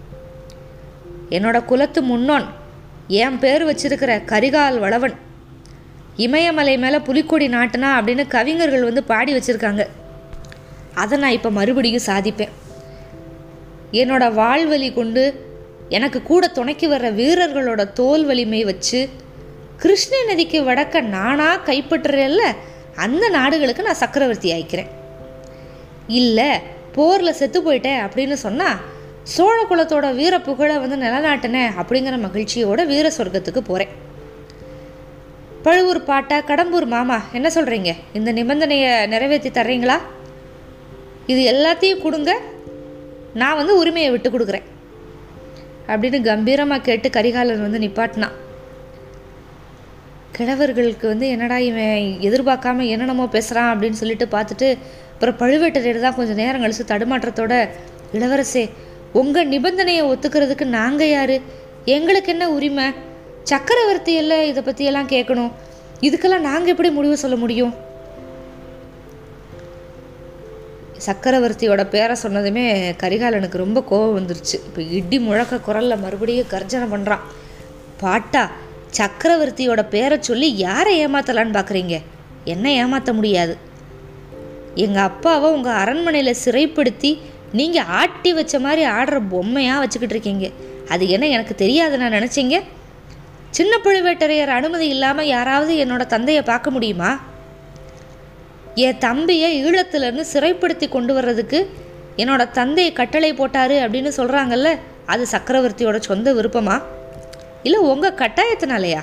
என்னோட 1.30 1.64
குலத்து 1.64 2.02
முன்னோன் 2.02 2.46
என் 3.08 3.38
பேர் 3.38 3.64
வச்சிருக்கிற 3.66 4.12
கரிகால் 4.32 4.78
வளவன் 4.78 5.14
இமயமலை 6.16 6.78
மேலே 6.78 6.98
புலிக்கொடி 6.98 7.48
நாட்டுனா 7.48 7.90
அப்படின்னு 7.98 8.26
கவிஞர்கள் 8.26 8.82
வந்து 8.82 9.02
பாடி 9.02 9.34
வச்சுருக்காங்க. 9.36 9.86
அதை 10.94 11.18
நான் 11.18 11.30
இப்போ 11.30 11.50
மறுபடியும் 11.50 12.06
சாதிப்பேன். 12.06 12.54
என்னோட 13.92 14.24
வாழ்வலி 14.42 14.94
கொண்டு 14.94 15.44
எனக்கு 15.88 16.22
கூட 16.22 16.46
துணைக்கு 16.46 16.88
வர்ற 16.88 17.10
வீரர்களோட 17.14 17.92
தோல் 17.92 18.24
வலிமை 18.24 18.64
வச்சு 18.64 19.08
கிருஷ்ண 19.76 20.16
நதிக்கு 20.26 20.62
வடக்க 20.62 21.00
நானாக 21.00 21.72
கைப்பற்றுறேல்ல 21.72 22.42
அந்த 23.04 23.24
நாடுகளுக்கு 23.38 23.86
நான் 23.86 24.02
சக்கரவர்த்தி 24.02 24.48
ஆயிக்கிறேன். 24.56 24.90
இல்லை 26.20 26.50
போரில் 26.96 27.38
செத்து 27.40 27.58
போயிட்டேன் 27.66 28.02
அப்படின்னு 28.06 28.36
சொன்னால் 28.46 28.82
சோழ 29.34 29.56
குலத்தோட 29.70 30.06
வீர 30.18 30.34
புகழை 30.48 30.74
வந்து 30.82 30.96
நிலநாட்டினேன் 31.04 31.72
அப்படிங்கிற 31.80 32.16
மகிழ்ச்சியோட 32.26 32.80
வீர 32.92 33.06
சொர்க்கத்துக்கு 33.16 33.62
போகிறேன் 33.70 33.94
பழுவூர் 35.64 36.00
பாட்டா 36.10 36.36
கடம்பூர் 36.50 36.86
மாமா 36.94 37.16
என்ன 37.32 37.48
சொல்கிறீங்க 37.54 37.92
இந்த 38.18 38.32
நிபந்தனையை 38.38 38.92
நிறைவேற்றி 39.12 39.50
தர்றீங்களா? 39.50 39.96
இது 41.32 41.40
எல்லாத்தையும் 41.52 42.02
கொடுங்க 42.04 42.32
நான் 43.40 43.58
வந்து 43.60 43.72
உரிமையை 43.80 44.10
விட்டு 44.10 44.28
கொடுக்குறேன். 44.30 44.66
அப்படின்னு 45.92 46.20
கம்பீரமாக 46.30 46.86
கேட்டு 46.88 47.10
கரிகாலன் 47.16 47.64
வந்து 47.66 47.82
நிப்பாட்டினான். 47.84 48.36
கிழவர்களுக்கு 50.36 51.06
வந்து 51.06 51.26
என்னடா 51.28 51.58
இவன் 51.58 52.06
எதிர்பார்க்காம 52.28 52.86
என்னென்னமோ 52.94 53.26
பேசுகிறான் 53.26 53.70
அப்படின்னு 53.72 54.00
சொல்லிட்டு 54.00 54.26
பார்த்துட்டு 54.26 54.68
அப்புறம் 55.12 55.38
பழுவேட்டரையர் 55.42 56.04
தான் 56.06 56.14
கொஞ்சம் 56.14 56.40
நேரம் 56.42 56.62
கழிச்சு 56.64 56.84
தடுமாற்றத்தோட 56.92 57.54
இளவரசே 58.12 58.64
உங்கள் 59.20 59.48
நிபந்தனையை 59.48 60.02
ஒத்துக்கிறதுக்கு 60.12 60.64
நாங்கள் 60.78 61.10
யார்? 61.10 61.36
எங்களுக்கு 61.84 62.30
என்ன 62.32 62.44
உரிமை? 62.50 62.86
சக்கரவர்த்தி 63.42 64.12
எல்லாம் 64.14 64.44
இதை 64.50 64.62
பற்றியெல்லாம் 64.62 65.08
கேட்கணும் 65.08 65.52
இதுக்கெல்லாம் 66.06 66.46
நாங்கள் 66.48 66.72
எப்படி 66.72 66.90
முடிவு 66.90 67.16
சொல்ல 67.16 67.36
முடியும்? 67.36 67.72
சக்கரவர்த்தியோட 71.06 71.82
பேரை 71.94 72.16
சொன்னதுமே 72.22 72.66
கரிகாலனுக்கு 73.02 73.64
ரொம்ப 73.64 73.80
கோபம் 73.90 74.16
வந்துருச்சு. 74.18 74.56
இப்போ 74.68 74.82
இடி 74.98 75.18
முழக்க 75.18 75.60
குரலில் 75.68 76.02
மறுபடியும் 76.04 76.52
கர்ஜனை 76.54 76.86
பண்ணுறான் 76.94 77.24
பாட்டா 78.04 78.44
சக்கரவர்த்தியோட 78.98 79.88
பேரை 79.88 80.18
சொல்லி 80.20 80.56
யாரை 80.56 81.06
ஏமாத்தலான்னு 81.06 81.56
பார்க்குறீங்க 81.58 81.96
என்ன 82.44 82.72
ஏமாற்ற 82.72 83.12
முடியாது. 83.12 83.56
எங்கள் 84.74 85.02
அப்பாவை 85.02 85.50
உங்கள் 85.50 85.72
அரண்மனையில் 85.72 86.40
சிறைப்படுத்தி 86.44 87.18
நீங்கள் 87.52 87.84
ஆட்டி 87.84 88.32
வச்ச 88.32 88.60
மாதிரி 88.60 88.82
ஆடுற 88.88 89.18
பொம்மையாக 89.28 89.78
வச்சுக்கிட்டு 89.78 90.14
இருக்கீங்க. 90.14 90.50
அது 90.88 91.08
என்ன 91.08 91.28
எனக்கு 91.28 91.54
தெரியாது 91.54 91.98
நான் 91.98 92.12
நினச்சிங்க? 92.12 92.62
சின்ன 93.50 93.78
பழுவேட்டரையர் 93.84 94.52
அனுமதி 94.58 94.88
இல்லாமல் 94.88 95.26
யாராவது 95.26 95.74
என்னோட 95.84 96.06
தந்தையை 96.06 96.42
பார்க்க 96.42 96.70
முடியுமா? 96.70 97.20
என் 98.74 98.98
தம்பியை 98.98 99.50
ஈழத்துலேருந்து 99.64 100.24
சிறைப்படுத்தி 100.32 100.88
கொண்டு 100.88 101.14
வர்றதுக்கு 101.14 101.70
என்னோட 102.16 102.50
தந்தையை 102.50 102.92
கட்டளை 102.92 103.34
போட்டார் 103.34 103.70
அப்படின்னு 103.70 104.12
சொல்கிறாங்கல்ல 104.16 104.70
அது 105.06 105.26
சக்கரவர்த்தியோட 105.30 105.98
சொந்த 106.00 106.32
விருப்பமா? 106.32 106.82
இல்லை 107.66 107.78
உங்கள் 107.92 108.18
கட்டாயத்தினாலையா? 108.20 109.02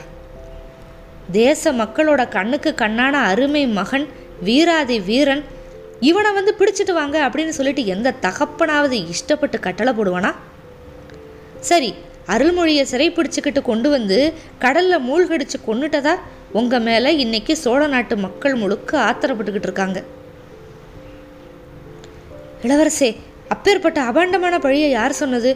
தேச 1.32 1.72
மக்களோட 1.74 2.22
கண்ணுக்கு 2.36 2.72
கண்ணான 2.82 3.15
அருமை 3.32 3.63
மகன் 3.79 4.08
வீராதி 4.48 4.98
வீரன் 5.10 5.43
இவனை 6.10 6.32
வந்து 6.32 6.51
பிடிச்சிட்டு 6.60 6.93
வாங்க 6.93 7.17
அப்படின்னு 7.27 7.53
சொல்லிட்டு 7.58 7.84
எந்த 7.86 8.13
தகப்பனாவது 8.22 8.98
இஷ்டப்பட்டு 9.13 9.60
கட்டளை 9.60 9.93
போடுவானா? 9.93 10.32
சரி 11.70 11.89
அருள்மொழியை 12.27 12.84
சிறை 12.84 13.08
பிடிச்சிக்கிட்டு 13.12 13.62
கொண்டு 13.62 13.89
வந்து 13.89 14.17
கடலில் 14.60 15.05
மூழ்கடிச்சு 15.08 15.58
கொண்டுட்டதா 15.67 16.13
உங்கள் 16.51 16.86
மேலே 16.88 17.12
இன்னைக்கு 17.15 17.53
சோழ 17.58 17.88
நாட்டு 17.88 18.15
மக்கள் 18.17 18.55
முழுக்க 18.55 18.91
ஆத்திரப்பட்டுக்கிட்டு 19.10 19.70
இருக்காங்க. 19.70 20.00
இளவரசே 22.63 23.10
அப்பேற்பட்ட 23.50 24.00
அபாண்டமான 24.01 24.60
பழியை 24.60 24.89
யார் 24.89 25.22
சொன்னது? 25.22 25.51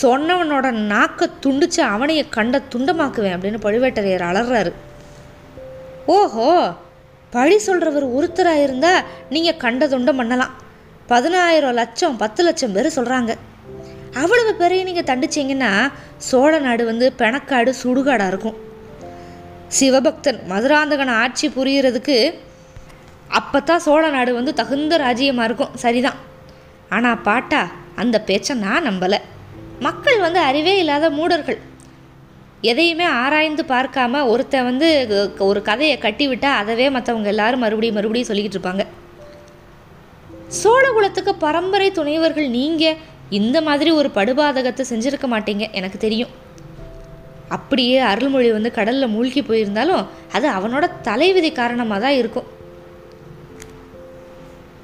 சொன்னவனோட 0.00 0.66
நாக்கை 0.92 1.26
துண்டிச்சு 1.44 1.80
அவனைய 1.94 2.22
கண்ட 2.36 2.56
துண்டமாக்குவேன் 2.72 3.34
அப்படின்னு 3.36 3.64
பழுவேட்டரையர் 3.66 4.28
அலறாரு. 4.30 4.72
ஓஹோ 6.16 6.48
பழி 7.34 7.56
சொல்கிறவர் 7.66 8.06
ஒருத்தராக 8.16 8.64
இருந்தால் 8.64 9.04
நீங்கள் 9.34 9.60
கண்ட 9.64 9.86
துண்டம் 9.92 10.18
பண்ணலாம். 10.20 10.52
பதினாயிரம் 11.12 11.78
லட்சம் 11.80 12.18
பத்து 12.22 12.42
லட்சம் 12.46 12.74
பேர் 12.76 12.96
சொல்கிறாங்க 12.96 13.32
அவ்வளவு 14.22 14.52
பேரையும் 14.60 14.88
நீங்கள் 14.88 15.08
தண்டிச்சிங்கன்னா 15.10 15.70
சோழ 16.28 16.52
நாடு 16.66 16.82
வந்து 16.90 17.06
பெணக்காடு 17.20 17.70
சுடுகாடாக 17.82 18.32
இருக்கும். 18.32 18.58
சிவபக்தன் 19.76 20.40
மதுராந்தகன் 20.50 21.12
ஆட்சி 21.22 21.46
புரிகிறதுக்கு 21.56 22.16
அப்போ 23.38 23.58
தான் 23.68 23.84
சோழ 23.86 24.02
நாடு 24.16 24.32
வந்து 24.38 24.52
தகுந்த 24.60 24.96
ராஜ்யமாக 25.04 25.46
இருக்கும். 25.48 25.74
சரிதான். 25.84 26.18
ஆனால் 26.96 27.22
பாட்டா 27.28 27.60
அந்த 28.02 28.16
பேச்சை 28.28 28.54
நான் 28.64 28.86
நம்பலை. 28.88 29.20
மக்கள் 29.86 30.18
வந்து 30.24 30.40
அறிவே 30.48 30.74
இல்லாத 30.82 31.06
மூடர்கள். 31.18 31.58
எதையுமே 32.70 33.06
ஆராய்ந்து 33.22 33.62
பார்க்காம 33.72 34.20
ஒருத்தன் 34.32 34.68
வந்து 34.70 34.88
ஒரு 35.50 35.60
கதையை 35.68 35.96
கட்டிவிட்டால் 36.04 36.58
அதவே 36.62 36.86
மற்றவங்க 36.96 37.30
எல்லாரும் 37.34 37.64
மறுபடியும் 37.64 37.96
மறுபடியும் 37.98 38.28
சொல்லிக்கிட்டு 38.30 38.58
இருப்பாங்க. 38.58 38.84
சோழகுலத்துக்கு 40.60 41.32
பரம்பரை 41.46 41.88
துணைவர்கள் 41.98 42.48
நீங்கள் 42.58 43.00
இந்த 43.40 43.58
மாதிரி 43.68 43.90
ஒரு 44.00 44.08
படுபாதகத்தை 44.18 44.84
செஞ்சுருக்க 44.92 45.26
மாட்டீங்க 45.34 45.66
எனக்கு 45.80 45.98
தெரியும். 46.06 46.32
அப்படியே 47.56 47.96
அருள்மொழி 48.10 48.50
வந்து 48.56 48.70
கடலில் 48.78 49.12
மூழ்கி 49.14 49.40
போயிருந்தாலும் 49.48 50.04
அது 50.36 50.46
அவனோட 50.58 50.84
தலைவிதி 51.08 51.50
காரணமாக 51.60 52.00
தான் 52.04 52.18
இருக்கும். 52.20 52.48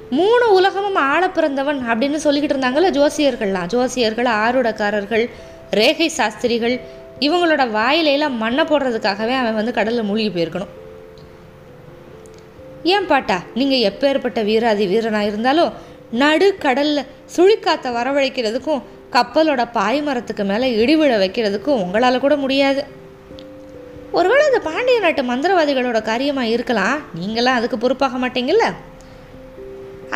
மூணு 0.09 0.53
உலகமும் 0.53 0.95
ஆள 0.95 1.29
பிறந்தவன் 1.29 1.79
அப்படின்னு 1.91 2.19
சொல்லிக்கிட்டு 2.23 2.55
இருந்தாங்கல்ல 2.55 2.89
ஜோசியர்கள்லாம். 2.97 3.69
ஜோசியர்கள் 3.73 4.29
ஆருடக்காரர்கள் 4.43 5.29
ரேகை 5.71 6.07
சாஸ்திரிகள் 6.07 6.79
இவங்களோட 7.19 7.63
வாயிலையெல்லாம் 7.77 8.35
மண்ணை 8.43 8.63
போடுறதுக்காகவே 8.63 9.35
அவன் 9.41 9.55
வந்து 9.55 9.73
கடலில் 9.73 10.03
மூழ்கி 10.03 10.29
போயிருக்கணும். 10.29 10.73
ஏன் 12.83 13.05
பாட்டா? 13.05 13.41
நீங்கள் 13.53 13.85
எப்பேற்பட்ட 13.89 14.43
வீராதி 14.43 14.87
வீரனாக 14.87 15.25
இருந்தாலும் 15.25 15.73
நடு 16.11 16.57
கடலில் 16.57 17.07
சுழிக்காத்தை 17.35 17.89
வரவழைக்கிறதுக்கும் 17.97 18.81
கப்பலோட 19.11 19.61
பாய்மரத்துக்கு 19.73 20.43
மேலே 20.43 20.67
இடிவிழ 20.85 21.11
வைக்கிறதுக்கும் 21.23 21.81
உங்களால் 21.83 22.19
கூட 22.19 22.35
முடியாது. 22.35 22.83
ஒருவேளை 24.11 24.45
அந்த 24.45 24.59
பாண்டிய 24.59 24.99
நாட்டு 24.99 25.23
மந்திரவாதிகளோட 25.23 26.01
காரியமாக 26.01 26.47
இருக்கலாம். 26.47 26.99
நீங்களாம் 27.21 27.59
அதுக்கு 27.59 27.77
பொறுப்பாக 27.77 28.27
மாட்டீங்கல்ல? 28.27 28.67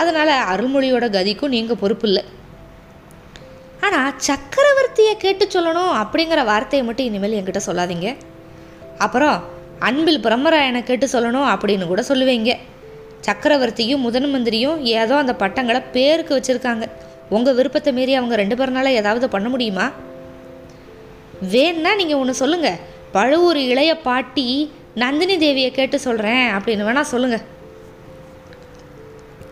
அதனால் 0.02 0.34
அருள்மொழியோட 0.52 1.06
கதிக்கும் 1.16 1.54
நீங்கள் 1.56 1.80
பொறுப்பு 1.82 2.08
இல்லை. 2.10 2.24
ஆனால் 3.86 4.12
சக்கரவர்த்தியை 4.28 5.14
கேட்டு 5.24 5.46
சொல்லணும் 5.56 5.94
அப்படிங்கிற 6.02 6.42
வார்த்தையை 6.52 6.84
மட்டும் 6.88 7.08
இனிமேல் 7.10 7.38
என்கிட்ட 7.40 7.62
சொல்லாதீங்க. 7.70 8.10
அப்புறம் 9.06 9.38
அன்பில் 9.88 10.24
பிரம்மராயனை 10.26 10.82
கேட்டு 10.90 11.08
சொல்லணும் 11.16 11.48
அப்படின்னு 11.54 11.86
கூட 11.92 12.02
சொல்லுவீங்க. 12.10 12.52
சக்கரவர்த்தியும் 13.28 14.04
முதன் 14.06 14.30
மந்திரியும் 14.34 14.80
ஏதோ 15.02 15.16
அந்த 15.24 15.34
பட்டங்களை 15.42 15.82
பேருக்கு 15.96 16.38
வச்சுருக்காங்க. 16.38 16.86
உங்கள் 17.36 17.56
விருப்பத்தை 17.58 17.92
மீறி 17.98 18.14
அவங்க 18.20 18.36
ரெண்டு 18.42 18.56
பேர்னால 18.60 18.92
ஏதாவது 19.02 19.28
பண்ண 19.36 19.48
முடியுமா? 19.54 19.86
வேணா 21.54 21.92
நீங்கள் 22.02 22.20
ஒன்று 22.22 22.42
சொல்லுங்கள் 22.42 22.82
பழுவூர் 23.16 23.60
இளைய 23.72 23.92
பாட்டி 24.08 24.46
நந்தினி 25.02 25.36
தேவியை 25.44 25.72
கேட்டு 25.78 25.98
சொல்கிறேன் 26.06 26.46
அப்படின்னு 26.56 26.88
வேணால் 26.88 27.12
சொல்லுங்கள் 27.14 27.44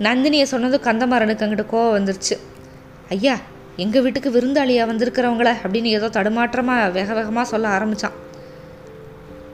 நந்தினியை 0.02 0.44
சொன்னதும் 0.44 0.82
கந்தமாறனுக்கு 0.82 1.44
அங்கிட்ட 1.44 1.66
கோவம் 1.72 1.98
வந்துருச்சு. 1.98 2.38
ஐயா 3.10 3.38
எங்கள் 3.76 4.02
வீட்டுக்கு 4.02 4.30
விருந்தாளியாக 4.30 4.90
வந்திருக்கிறவங்கள? 4.92 5.54
அப்படின்னு 5.64 5.84
ஏதோ 5.84 6.08
தடுமாற்றமாக 6.08 6.92
வேக 6.92 7.14
வேகமாக 7.14 7.48
சொல்ல 7.48 7.68
ஆரம்பித்தான் 7.68 8.30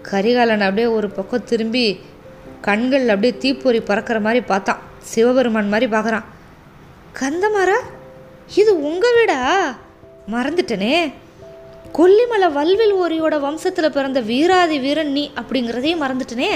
கரிகாலன் 0.02 0.62
அப்படியே 0.62 0.88
ஒரு 0.88 1.10
பக்கம் 1.10 1.44
திரும்பி 1.44 2.00
கண்கள் 2.62 3.08
அப்படியே 3.08 3.38
தீப்பொறி 3.38 3.80
பறக்கிற 3.80 4.20
மாதிரி 4.20 4.42
பார்த்தான். 4.42 4.82
சிவபெருமான் 5.00 5.68
மாதிரி 5.68 5.92
பார்க்குறான். 5.92 6.24
கந்தமாரா 7.20 7.78
இது 8.56 8.84
உங்கள் 8.84 9.14
வீடா? 9.14 9.76
மறந்துட்டனே. 10.32 11.12
கொல்லிமலை 11.94 12.52
வல்வில் 12.52 12.96
ஓரியோட 12.96 13.36
வம்சத்தில் 13.40 13.90
பிறந்த 13.90 14.20
வீராதி 14.20 14.80
வீரன் 14.80 15.12
நீ 15.12 15.32
அப்படிங்கிறதையும் 15.36 16.02
மறந்துட்டனே. 16.02 16.50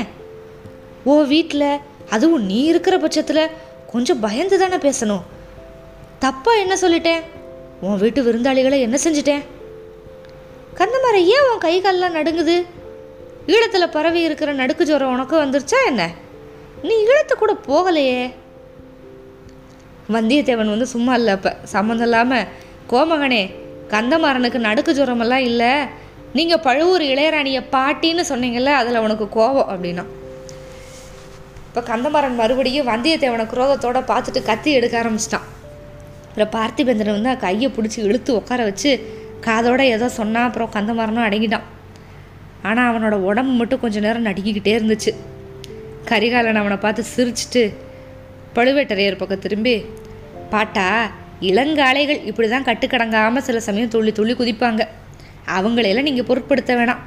ஓ 1.04 1.22
வீட்டில் 1.22 1.78
அதுவும் 2.10 2.46
நீ 2.46 2.64
இருக்கிற 2.64 2.98
பட்சத்தில் 2.98 3.50
கொஞ்சம் 3.92 4.20
பயந்து 4.20 4.60
தானே 4.60 4.76
பேசணும். 4.76 5.22
தப்பாக 6.22 6.60
என்ன 6.60 6.76
சொல்லிட்டேன்? 6.82 7.22
உன் 7.82 7.98
வீட்டு 7.98 8.24
விருந்தாளிகளை 8.24 8.80
என்ன 8.80 8.98
செஞ்சிட்டேன்? 9.04 9.44
கந்தமார 10.78 11.14
ஏன் 11.14 11.48
உன் 11.52 11.58
கை 11.58 11.82
கால்லாம் 11.82 12.18
நடுங்குது? 12.18 12.66
ஈழத்தில் 13.48 13.92
பரவி 13.92 14.22
இருக்கிற 14.22 14.54
நடுக்கு 14.54 14.86
ஜுரம் 14.86 15.12
உனக்கு 15.12 15.38
வந்துருச்சா 15.38 15.80
என்ன? 15.86 16.10
நீ 16.84 16.96
ஈழத்து 17.06 17.34
கூட 17.36 17.56
போகலையே. 17.68 18.34
வந்தியத்தேவன் 20.12 20.74
வந்து 20.76 20.86
சும்மா 20.86 21.14
இல்லை 21.14 21.34
அப்போ. 21.34 21.56
சம்மந்தம் 21.64 22.08
இல்லாமல் 22.08 22.48
கோமகனே 22.90 23.54
கந்தமாறனுக்கு 23.90 24.58
நடுக்கு 24.58 24.94
ஜுரமெல்லாம் 24.94 25.48
இல்லை. 25.50 25.74
நீங்கள் 26.34 26.60
பழுவூர் 26.60 27.02
இளையராணியை 27.02 27.64
பாட்டின்னு 27.72 28.24
சொன்னீங்கல்ல 28.30 28.66
அதில் 28.66 28.98
உனக்கு 28.98 29.30
கோபம் 29.30 29.70
அப்படின்னா. 29.70 30.06
இப்போ 31.72 31.82
கந்தமாறன் 31.90 32.40
மறுபடியும் 32.40 32.88
வந்தியத்தேவனை 32.90 33.44
குரோதத்தோடு 33.52 34.00
பார்த்துட்டு 34.10 34.40
கத்தி 34.48 34.70
எடுக்க 34.78 34.96
ஆரம்பிச்சிட்டான். 35.02 35.46
அப்புறம் 36.30 36.50
பார்த்திபேந்திரன் 36.56 37.16
வந்து 37.18 37.34
கையை 37.44 37.68
பிடிச்சி 37.76 38.00
இழுத்து 38.08 38.32
உட்கார 38.40 38.62
வச்சு 38.70 38.92
காதோட 39.46 39.82
ஏதோ 39.94 40.08
சொன்னால் 40.18 40.48
அப்புறம் 40.50 40.72
கந்தமாறனும் 40.74 41.26
அடங்கிட்டான். 41.28 41.68
ஆனால் 42.70 42.90
அவனோட 42.90 43.16
உடம்பு 43.30 43.54
மட்டும் 43.60 43.82
கொஞ்ச 43.84 44.02
நேரம் 44.06 44.28
நடுக்கிக்கிட்டே 44.30 44.74
இருந்துச்சு. 44.80 45.14
கரிகாலன் 46.10 46.60
அவனை 46.62 46.78
பார்த்து 46.84 47.06
சிரிச்சிட்டு 47.14 47.64
பழுவேட்டரையர் 48.58 49.20
பக்கம் 49.22 49.44
திரும்பி 49.46 49.76
பாட்டா 50.56 50.88
இளங்காளைகள் 51.52 52.22
இப்படி 52.32 52.50
தான் 52.56 52.68
கட்டுக்கடங்காமல் 52.70 53.48
சில 53.48 53.62
சமயம் 53.70 53.94
துள்ளி 53.96 54.14
துள்ளி 54.20 54.36
குதிப்பாங்க. 54.42 54.82
அவங்களையெல்லாம் 55.58 56.10
நீங்கள் 56.10 56.30
பொருட்படுத்த 56.32 56.74
வேணாம். 56.82 57.02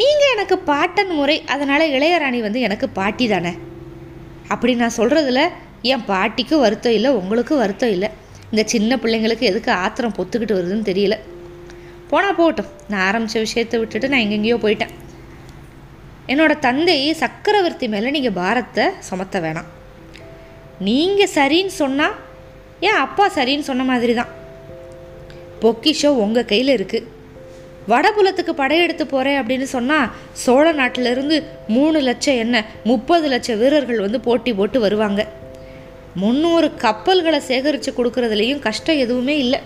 நீங்கள் 0.00 0.32
எனக்கு 0.36 0.58
பாட்டன் 0.70 1.12
முறை 1.18 1.38
அதனால் 1.54 1.92
இளையராணி 1.96 2.40
வந்து 2.48 2.60
எனக்கு 2.68 2.88
பாட்டி 3.00 3.26
தானே. 3.34 3.54
அப்படி 4.54 4.72
நான் 4.82 4.98
சொல்கிறதுல 5.00 5.42
என் 5.92 6.06
பாட்டிக்கு 6.12 6.56
வருத்தம் 6.64 6.96
இல்லை 6.98 7.10
உங்களுக்கும் 7.20 7.60
வருத்தம் 7.62 7.92
இல்லை. 7.96 8.08
இந்த 8.52 8.62
சின்ன 8.72 8.96
பிள்ளைங்களுக்கு 9.02 9.44
எதுக்கு 9.50 9.70
ஆத்திரம் 9.82 10.16
பொத்துக்கிட்டு 10.16 10.56
வருதுன்னு 10.58 10.88
தெரியல. 10.90 11.16
போனால் 12.10 12.38
போகட்டும். 12.38 12.70
நான் 12.90 13.04
ஆரம்பித்த 13.08 13.44
விஷயத்தை 13.46 13.76
விட்டுட்டு 13.80 14.10
நான் 14.12 14.24
எங்கெங்கேயோ 14.24 14.56
போயிட்டேன். 14.64 14.94
என்னோடய 16.32 16.64
தந்தை 16.66 16.96
சக்கரவர்த்தி 17.22 17.86
மேலே 17.94 18.10
நீங்கள் 18.16 18.36
பாரத்தை 18.40 18.84
சுமத்த 19.08 19.40
வேணாம். 19.44 19.70
நீங்கள் 20.88 21.32
சரின்னு 21.36 21.74
சொன்னால் 21.82 22.18
என் 22.88 23.00
அப்பா 23.06 23.24
சரின்னு 23.38 23.68
சொன்ன 23.70 23.86
மாதிரி 23.92 24.12
தான் 24.20 24.34
பொக்கிஷோ 25.62 26.10
உங்கள் 26.24 26.50
கையில் 26.52 26.76
இருக்குது 26.76 27.08
வடபுலத்துக்கு 27.92 28.52
படையெடுத்து 28.60 29.04
போகிறேன் 29.06 29.38
அப்படின்னு 29.40 29.66
சொன்னால் 29.76 30.10
சோழ 30.44 30.66
நாட்டிலிருந்து 30.80 31.36
மூணு 31.76 31.98
லட்சம் 32.08 32.40
என்ன 32.44 32.64
முப்பது 32.90 33.26
லட்சம் 33.32 33.60
வீரர்கள் 33.62 34.04
வந்து 34.06 34.20
போட்டி 34.28 34.52
போட்டு 34.60 34.80
வருவாங்க. 34.86 35.20
முந்நூறு 36.22 36.68
கப்பல்களை 36.84 37.40
சேகரித்து 37.50 37.90
கொடுக்கறதுலேயும் 37.96 38.64
கஷ்டம் 38.68 39.02
எதுவுமே 39.04 39.36
இல்லை. 39.44 39.60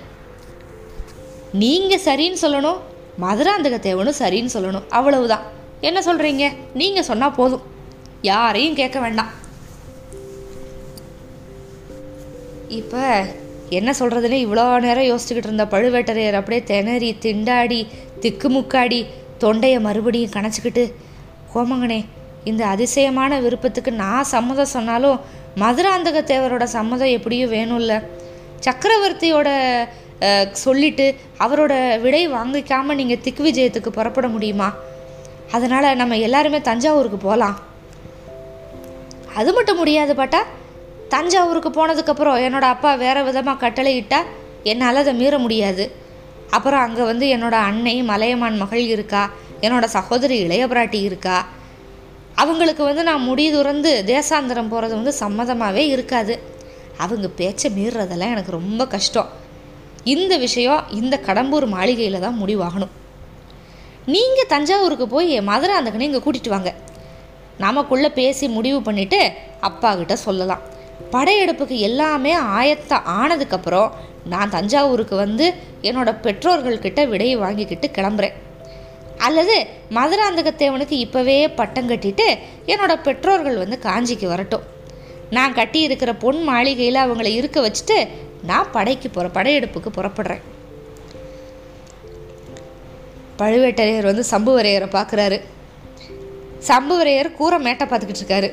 நீங்கள் 1.63 2.05
சரின்னு 2.09 2.39
சொல்லணும் 2.47 2.81
மதுராந்தக 3.23 3.77
தேவனும் 3.87 4.21
சரின்னு 4.23 4.55
சொல்லணும் 4.57 4.89
அவ்வளவுதான். 4.99 5.45
என்ன 5.89 5.99
சொல்கிறீங்க 6.07 6.45
நீங்கள் 6.81 7.09
சொன்னால் 7.09 7.39
போதும். 7.39 7.65
யாரையும் 8.33 8.79
கேட்க 8.81 8.99
வேண்டாம். 9.05 9.33
இப்போ 12.81 13.03
என்ன 13.79 13.91
சொல்கிறதுனே 13.99 14.39
இவ்வளோ 14.45 14.65
நேரம் 14.85 15.09
யோசிச்சுக்கிட்டு 15.11 15.49
இருந்த 15.49 15.65
பழுவேட்டரையர் 15.75 16.39
அப்படியே 16.39 16.63
திணறி 16.71 17.11
திண்டாடி 17.25 17.81
திக்குமுக்காடி 18.25 19.01
தொண்டையை 19.43 19.79
மறுபடியும் 19.87 20.35
கணச்சிக்கிட்டு 20.37 20.85
கோமங்கனே 21.55 21.99
இந்த 22.51 22.63
அதிசயமான 22.75 23.41
விருப்பத்துக்கு 23.45 23.91
நான் 24.03 24.31
சம்மதம் 24.35 24.75
சொன்னாலும் 24.77 25.19
மதுராந்தக 25.63 26.21
தேவரோட 26.31 26.65
சம்மதம் 26.77 27.15
எப்படியும் 27.17 27.53
வேணும்ல? 27.57 27.95
சக்கரவர்த்தியோட 28.67 29.49
சொல்லிட்டு 30.65 31.07
அவரோட 31.45 31.73
விடை 32.05 32.23
வாங்கிக்காமல் 32.35 32.99
நீங்கள் 33.01 33.23
திக்கு 33.25 33.43
விஜயத்துக்கு 33.47 33.91
புறப்பட 33.99 34.29
முடியுமா? 34.35 34.69
அதனால் 35.57 35.89
நம்ம 36.01 36.19
எல்லாருமே 36.27 36.61
தஞ்சாவூருக்கு 36.69 37.19
போகலாம் 37.27 37.57
அது 39.41 39.51
மட்டும் 39.57 39.81
முடியாது 39.83 40.13
பாட்டா 40.21 40.41
தஞ்சாவூருக்கு 41.15 41.71
போனதுக்கப்புறம் 41.79 42.41
என்னோட 42.47 42.67
அப்பா 42.75 42.91
வேறு 43.05 43.23
விதமாக 43.29 43.63
கட்டளையிட்டால் 43.65 44.31
என்னால் 44.73 45.03
அதை 45.03 45.15
மீற 45.21 45.35
முடியாது. 45.45 45.85
அப்புறம் 46.57 46.85
அங்கே 46.87 47.05
வந்து 47.11 47.27
என்னோட 47.35 47.57
அன்னை 47.69 47.95
மலையமான் 48.11 48.61
மகள் 48.63 48.85
இருக்கா? 48.95 49.23
என்னோட 49.67 49.85
சகோதரி 49.97 50.37
இளைய 50.47 50.65
பிராட்டி 50.73 51.01
இருக்கா? 51.09 51.37
அவங்களுக்கு 52.43 52.83
வந்து 52.89 53.03
நான் 53.09 53.27
முடி 53.29 53.45
துறந்து 53.57 53.91
தேசாந்திரம் 54.13 54.71
போகிறது 54.73 54.95
வந்து 55.01 55.13
சம்மதமாகவே 55.23 55.85
இருக்காது. 55.95 56.35
அவங்க 57.05 57.29
பேச்சை 57.39 57.69
மீறுறதெல்லாம் 57.79 58.35
எனக்கு 58.35 58.59
ரொம்ப 58.59 58.83
கஷ்டம். 58.95 59.31
இந்த 60.15 60.35
விஷயம் 60.45 60.83
இந்த 61.01 61.15
கடம்பூர் 61.27 61.67
மாளிகையில் 61.77 62.25
தான் 62.27 62.41
முடிவாகணும். 62.43 62.93
நீங்கள் 64.15 64.51
தஞ்சாவூருக்கு 64.53 65.07
போய் 65.15 65.35
மதுராந்தகனை 65.51 66.07
இங்கே 66.11 66.23
கூட்டிகிட்டு 66.25 66.55
வாங்க. 66.57 66.73
நமக்குள்ளே 67.65 68.09
பேசி 68.21 68.47
முடிவு 68.57 68.79
பண்ணிவிட்டு 68.87 69.21
அப்பா 69.69 69.91
கிட்ட 70.01 70.15
சொல்லலாம். 70.27 70.63
படையெடுப்புக்கு 71.13 71.77
எல்லாமே 71.79 72.33
ஆயத்தம் 72.33 73.07
ஆனதுக்கப்புறம் 73.21 73.91
நான் 74.25 74.51
தஞ்சாவூருக்கு 74.51 75.17
வந்து 75.17 75.53
என்னோட 75.83 76.11
பெற்றோர்கள்கிட்ட 76.23 77.09
விடையை 77.09 77.37
வாங்கிக்கிட்டு 77.37 77.91
கிளம்புறேன். 77.97 78.37
அல்லது 79.19 79.67
மதுராந்தகத்தேவனுக்கு 79.91 80.97
இப்போவே 81.05 81.55
பட்டம் 81.55 81.89
கட்டிட்டு 81.89 82.39
என்னோட 82.67 83.03
பெற்றோர்கள் 83.03 83.57
வந்து 83.57 83.79
காஞ்சிக்கு 83.83 84.27
வரட்டும். 84.27 84.65
நான் 85.31 85.55
கட்டி 85.55 85.81
இருக்கிற 85.81 86.15
பொன் 86.15 86.43
மாளிகையில் 86.43 87.05
அவங்கள 87.05 87.25
இருக்க 87.25 87.59
வச்சுட்டு 87.61 88.09
நான் 88.43 88.73
படைக்கு 88.73 89.11
போகிற 89.11 89.33
படையெடுப்புக்கு 89.37 89.91
புறப்படுறேன். 89.97 90.43
பழுவேட்டரையர் 93.39 94.11
வந்து 94.11 94.25
சம்புவரையரை 94.31 94.89
பார்க்குறாரு 94.97 95.41
சம்புவரையர் 96.69 97.37
கூரை 97.37 97.59
மேட்டை 97.59 97.87
பார்த்துக்கிட்டு 97.89 98.23
இருக்காரு. 98.23 98.51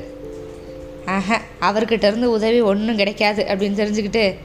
ஆஹ 1.06 1.40
அவர்கிட்டருந்து 1.60 2.24
உதவி 2.24 2.60
ஒன்றும் 2.60 2.96
கிடைக்காது 2.96 3.44
அப்படின்னு 3.44 3.80
தெரிஞ்சுக்கிட்டு 3.82 4.36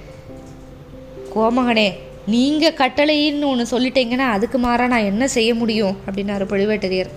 கோமகனே 1.35 1.93
நீங்கள் 2.25 2.73
கட்டளைன்னு 2.73 3.45
ஒன்று 3.45 3.79
சொல்லிட்டீங்கன்னா 3.79 4.17
அதுக்கு 4.17 4.57
மாறா 4.57 4.87
நான் 4.87 5.03
என்ன 5.03 5.27
செய்ய 5.27 5.53
முடியும்? 5.53 5.97
அப்படின்னாரு 6.05 6.45
பழுவேட்டரையர். 6.45 7.09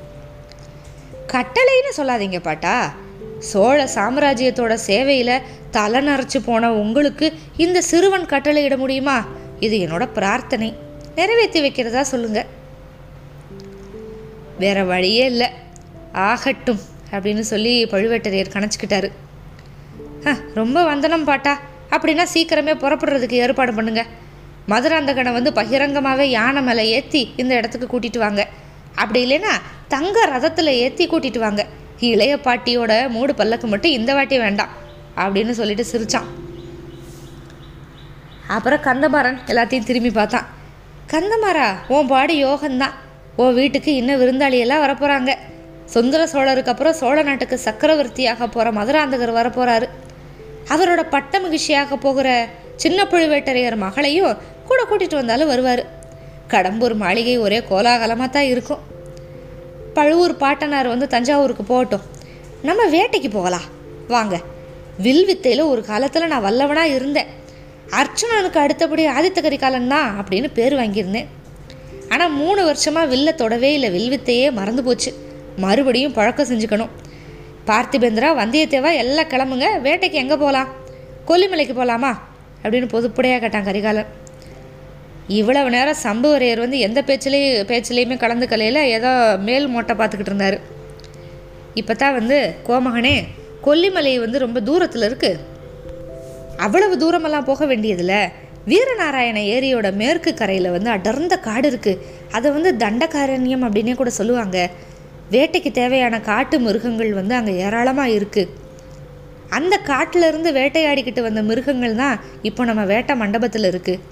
கட்டளைன்னு 1.27 1.93
சொல்லாதீங்க 1.97 2.41
பாட்டா. 2.41 2.95
சோழ 3.39 3.89
சாம்ராஜ்யத்தோட 3.95 4.75
சேவையில் 4.75 5.41
தலை 5.71 6.07
நரைச்சு 6.07 6.43
போன 6.45 6.73
உங்களுக்கு 6.73 7.33
இந்த 7.57 7.81
சிறுவன் 7.81 8.25
கட்டளையிட 8.25 8.77
முடியுமா? 8.77 9.27
இது 9.61 9.79
என்னோட 9.79 10.09
பிரார்த்தனை. 10.13 10.75
நிறைவேற்றி 11.15 11.69
வைக்கிறதா 11.69 12.01
சொல்லுங்க. 12.01 12.47
வேற 14.59 14.85
வழியே 14.85 15.25
இல்லை. 15.25 15.47
ஆகட்டும் 16.13 16.81
அப்படின்னு 17.11 17.41
சொல்லி 17.41 17.85
பழுவேட்டரையர் 17.85 18.55
கணச்சிக்கிட்டாரு. 18.55 19.11
"ஹ, 20.25 20.31
ரொம்ப 20.55 20.85
வந்தனம் 20.85 21.25
பாட்டா. 21.25 21.53
அப்படின்னா 21.91 22.27
சீக்கிரமே 22.35 22.75
புறப்படுறதுக்கு 22.75 23.33
ஏற்பாடு 23.33 23.75
பண்ணுங்க. 23.75 24.03
மதுராந்தகனை 24.69 25.33
வந்து 25.33 25.53
பகிரங்கமாகவே 25.53 26.31
யானை 26.31 26.63
மேலே 26.63 26.89
ஏற்றி 26.89 27.35
இந்த 27.37 27.55
இடத்துக்கு 27.55 27.87
கூட்டிட்டு 27.87 28.19
வாங்க. 28.19 28.43
அப்படி 28.95 29.21
இல்லைன்னா 29.27 29.53
தங்க 29.89 30.27
ரதத்தில் 30.27 30.79
ஏற்றி 30.79 31.07
கூட்டிட்டு 31.07 31.39
வாங்க. 31.39 31.63
இளைய 32.01 32.37
பாட்டியோட 32.37 33.09
மூடு 33.09 33.35
பல்லக்கு 33.35 33.67
மட்டும் 33.67 33.91
இந்த 33.91 34.15
வாட்டி 34.15 34.39
வேண்டாம் 34.39 34.73
அப்படின்னு 35.17 35.51
சொல்லிட்டு 35.51 35.85
சிரிச்சான். 35.93 36.29
அப்புறம் 38.49 38.81
கந்தமாறன் 38.81 39.39
எல்லாத்தையும் 39.47 39.85
திரும்பி 39.85 40.11
பார்த்தான். 40.11 40.47
கந்தமாரா 41.13 41.67
உன் 41.89 42.07
பாடி 42.07 42.45
யோகம்தான். 42.45 42.97
உன் 43.37 43.55
வீட்டுக்கு 43.55 43.95
இன்னும் 43.95 44.21
விருந்தாளியெல்லாம் 44.21 44.85
வரப்போகிறாங்க 44.85 45.33
சுந்தர 45.87 46.27
சோழருக்கு 46.27 46.69
அப்புறம் 46.69 46.93
சோழ 46.93 47.23
நாட்டுக்கு 47.23 47.59
சக்கரவர்த்தியாக 47.59 48.47
போகிற 48.47 48.73
மதுராந்தகர் 48.73 49.39
வரப்போகிறாரு 49.39 49.87
அவரோட 50.75 51.03
பட்ட 51.15 51.41
மகிழ்ச்சியாக 51.41 51.97
போகிற 51.97 52.29
சின்ன 52.77 53.05
பழுவேட்டரையர் 53.05 53.77
மகளையும் 53.77 54.37
கூட 54.69 54.81
கூட்டிகிட்டு 54.91 55.15
வந்தாலும் 55.15 55.49
வருவார். 55.49 55.83
கடம்பூர் 56.49 56.95
மாளிகை 56.95 57.39
ஒரே 57.39 57.59
கோலாகலமாக 57.71 58.31
தான் 58.31 58.49
இருக்கும். 58.53 58.81
பழுவூர் 59.95 60.37
பாட்டனார் 60.37 60.89
வந்து 60.89 61.07
தஞ்சாவூருக்கு 61.07 61.65
போகட்டும். 61.65 62.05
நம்ம 62.63 62.87
வேட்டைக்கு 62.89 63.31
போகலாம். 63.31 63.67
வாங்க. 64.09 64.37
வில் 64.99 65.25
வித்தையில் 65.25 65.63
ஒரு 65.73 65.83
காலத்தில் 65.85 66.27
நான் 66.27 66.45
வல்லவனாக 66.45 66.95
இருந்தேன். 66.95 67.29
அர்ச்சனனுக்கு 68.01 68.59
அடுத்தபடி 68.59 69.09
ஆதித்த 69.09 69.41
கரிகாலன் 69.43 69.89
தான் 69.89 70.11
அப்படின்னு 70.21 70.49
பேர் 70.55 70.77
வாங்கியிருந்தேன். 70.77 71.29
ஆனால் 72.09 72.31
மூணு 72.31 72.65
வருஷமாக 72.65 73.15
வில்ல 73.15 73.35
தொடவே 73.35 73.73
இல்லை. 73.73 73.91
வில்வித்தையே 73.97 74.53
மறந்து 74.53 74.85
போச்சு. 74.85 75.13
மறுபடியும் 75.57 76.13
பழக்கம் 76.13 76.49
செஞ்சுக்கணும். 76.49 76.93
பார்த்திபேந்திரா 77.71 78.29
வந்தியத்தேவா 78.43 78.91
எல்லாம் 79.03 79.31
கிளம்புங்க. 79.33 79.67
வேட்டைக்கு 79.87 80.23
எங்கே 80.25 80.37
போகலாம் 80.45 80.71
கொல்லிமலைக்கு 81.29 81.75
போகலாமா 81.81 82.13
அப்படின்னு 82.63 82.89
பொதுப்படையாக 82.95 83.41
கேட்டான் 83.43 83.69
கரிகாலன் 83.69 84.11
இவ்வளவு 85.39 85.69
நேரம் 85.75 86.03
சம்புவரையர் 86.05 86.63
வந்து 86.65 86.79
எந்த 86.87 87.01
பேச்சிலையும் 87.09 87.69
பேச்சிலையுமே 87.71 88.17
கலந்துக்கலையில் 88.23 88.81
ஏதோ 88.97 89.11
மேல் 89.49 89.67
மோட்டை 89.75 89.95
பார்த்துக்கிட்டு 90.01 90.33
இருந்தார். 90.33 90.57
இப்போ 91.81 91.95
தான் 92.03 92.17
வந்து 92.19 92.39
கோமகனே 92.69 93.15
கொல்லிமலை 93.67 94.13
வந்து 94.25 94.39
ரொம்ப 94.45 94.59
தூரத்தில் 94.69 95.07
இருக்குது 95.09 95.43
அவ்வளவு 96.67 96.95
தூரமெல்லாம் 97.03 97.49
போக 97.51 97.67
வேண்டியதில்ல. 97.73 98.15
வீரநாராயண 98.71 99.39
ஏரியோட 99.55 99.89
மேற்கு 100.01 100.31
கரையில் 100.41 100.75
வந்து 100.77 100.91
அடர்ந்த 100.95 101.35
காடு 101.47 101.69
இருக்குது 101.73 102.03
அதை 102.37 102.49
வந்து 102.57 102.71
தண்டகாரண்யம் 102.83 103.65
அப்படின்னே 103.67 103.95
கூட 104.01 104.11
சொல்லுவாங்க. 104.21 104.59
வேட்டைக்கு 105.35 105.71
தேவையான 105.81 106.15
காட்டு 106.31 106.57
மிருகங்கள் 106.67 107.13
வந்து 107.19 107.35
அங்கே 107.39 107.53
ஏராளமாக 107.67 108.15
இருக்குது 108.19 108.53
அந்த 109.59 109.75
காட்டிலிருந்து 109.91 110.51
வேட்டையாடிக்கிட்டு 110.59 111.21
வந்த 111.27 111.41
மிருகங்கள் 111.51 112.01
தான் 112.03 112.17
இப்போ 112.49 112.65
நம்ம 112.71 112.83
வேட்டை 112.93 113.15
மண்டபத்தில் 113.23 113.69
இருக்குது 113.71 114.03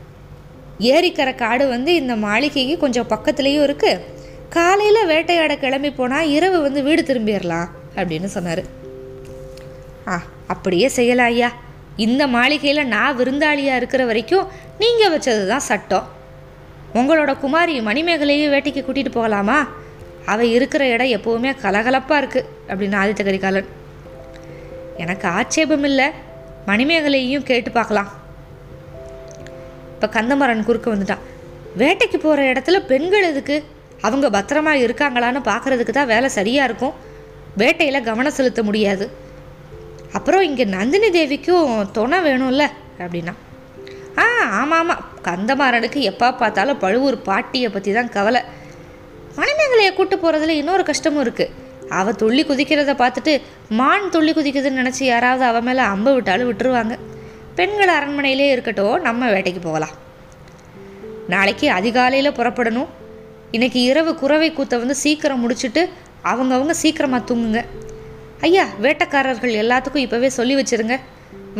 ஏரிக்கரை 0.94 1.34
காடு 1.34 1.64
வந்து 1.74 1.90
இந்த 2.00 2.14
மாளிகைக்கு 2.26 2.74
கொஞ்சம் 2.84 3.10
பக்கத்துலேயும் 3.12 3.64
இருக்குது 3.66 4.02
காலையில் 4.56 5.08
வேட்டையாட 5.12 5.54
கிளம்பி 5.62 5.90
போனால் 5.90 6.30
இரவு 6.36 6.58
வந்து 6.66 6.80
வீடு 6.88 7.02
திரும்பிடலாம் 7.08 7.68
அப்படின்னு 7.96 8.28
சொன்னார். 8.36 8.62
ஆ 10.12 10.14
அப்படியே 10.52 10.88
செய்யலாம் 10.98 11.32
ஐயா. 11.32 11.48
இந்த 12.06 12.22
மாளிகையில் 12.36 12.90
நான் 12.94 13.16
விருந்தாளியாக 13.18 13.80
இருக்கிற 13.80 14.02
வரைக்கும் 14.10 14.48
நீங்கள் 14.82 15.12
வச்சது 15.14 15.42
தான் 15.52 15.66
சட்டம். 15.70 16.06
உங்களோட 16.98 17.30
குமாரி 17.44 17.74
மணிமேகலையும் 17.88 18.52
வேட்டைக்கு 18.54 18.82
கூட்டிகிட்டு 18.84 19.18
போகலாமா? 19.18 19.58
அவள் 20.32 20.54
இருக்கிற 20.56 20.82
இடம் 20.94 21.14
எப்போவுமே 21.16 21.50
கலகலப்பாக 21.64 22.20
இருக்குது 22.22 22.48
அப்படின்னு 22.70 23.00
ஆதித்த 23.02 23.22
கரிகாலன். 23.28 23.68
எனக்கு 25.02 25.26
ஆட்சேபம் 25.38 25.86
இல்லை 25.90 26.06
மணிமேகலையும் 26.70 27.48
கேட்டு 27.50 27.70
பார்க்கலாம். 27.78 28.08
இப்போ 29.94 30.06
கந்தமரன் 30.16 30.66
குறுக்க 30.68 30.88
வந்துட்டான். 30.94 31.24
வேட்டைக்கு 31.80 32.18
போகிற 32.24 32.40
இடத்துல 32.52 32.78
பெண்கள் 32.90 33.28
எதுக்கு? 33.30 33.56
அவங்க 34.06 34.26
பத்திரமா 34.36 34.72
இருக்காங்களான்னு 34.84 35.40
பார்க்குறதுக்கு 35.50 35.94
தான் 35.96 36.10
வேலை 36.12 36.28
சரியாக 36.38 36.68
இருக்கும். 36.68 36.94
வேட்டையில் 37.62 38.06
கவனம் 38.08 38.36
செலுத்த 38.38 38.62
முடியாது. 38.68 39.06
அப்புறம் 40.18 40.44
இங்கே 40.48 40.64
நந்தினி 40.76 41.08
தேவிக்கும் 41.18 41.70
துணை 41.96 42.18
வேணும்ல 42.26 42.64
அப்படின்னா. 43.02 43.34
ஆ 44.22 44.26
ஆமாம். 44.60 44.78
ஆமாம் 44.82 45.02
கந்தமாறனுக்கு 45.26 46.00
எப்போ 46.10 46.28
பார்த்தாலும் 46.42 46.78
பழுவூர் 46.84 47.18
பாட்டியை 47.28 47.68
பற்றி 47.74 47.90
தான் 47.98 48.14
கவலை. 48.16 48.40
மணிமேகலையை 49.68 49.94
கூட்டு 49.96 50.16
போகிறதுல 50.16 50.52
இன்னொரு 50.60 50.82
கஷ்டமும் 50.88 51.22
இருக்குது 51.24 51.54
அவள் 51.98 52.18
துள்ளி 52.20 52.42
குதிக்கிறத 52.48 52.92
பார்த்துட்டு 53.00 53.32
மான் 53.78 54.06
துள்ளி 54.14 54.32
குதிக்குதுன்னு 54.36 54.80
நினச்சி 54.82 55.04
யாராவது 55.12 55.44
அவன் 55.50 55.66
மேலே 55.68 55.82
அம்பு 55.94 56.10
விட்டாலும் 56.14 56.48
விட்டுருவாங்க. 56.48 56.94
பெண்கள் 57.58 57.92
அரண்மனையிலே 57.96 58.46
இருக்கட்டும் 58.54 58.96
நம்ம 59.06 59.28
வேட்டைக்கு 59.34 59.62
போகலாம். 59.66 59.94
நாளைக்கு 61.34 61.66
அதிகாலையில் 61.78 62.36
புறப்படணும். 62.38 62.88
இன்னைக்கு 63.56 63.80
இரவு 63.90 64.12
குறவை 64.22 64.48
கூத்தை 64.52 64.78
வந்து 64.78 64.96
சீக்கிரம் 65.04 65.42
முடிச்சுட்டு 65.44 65.84
அவங்கவுங்க 66.32 66.76
சீக்கிரமாக 66.82 67.22
தூங்குங்க. 67.30 67.62
ஐயா 68.48 68.64
வேட்டைக்காரர்கள் 68.84 69.54
எல்லாத்துக்கும் 69.64 70.06
இப்போவே 70.06 70.30
சொல்லி 70.38 70.56
வச்சிருங்க. 70.60 70.96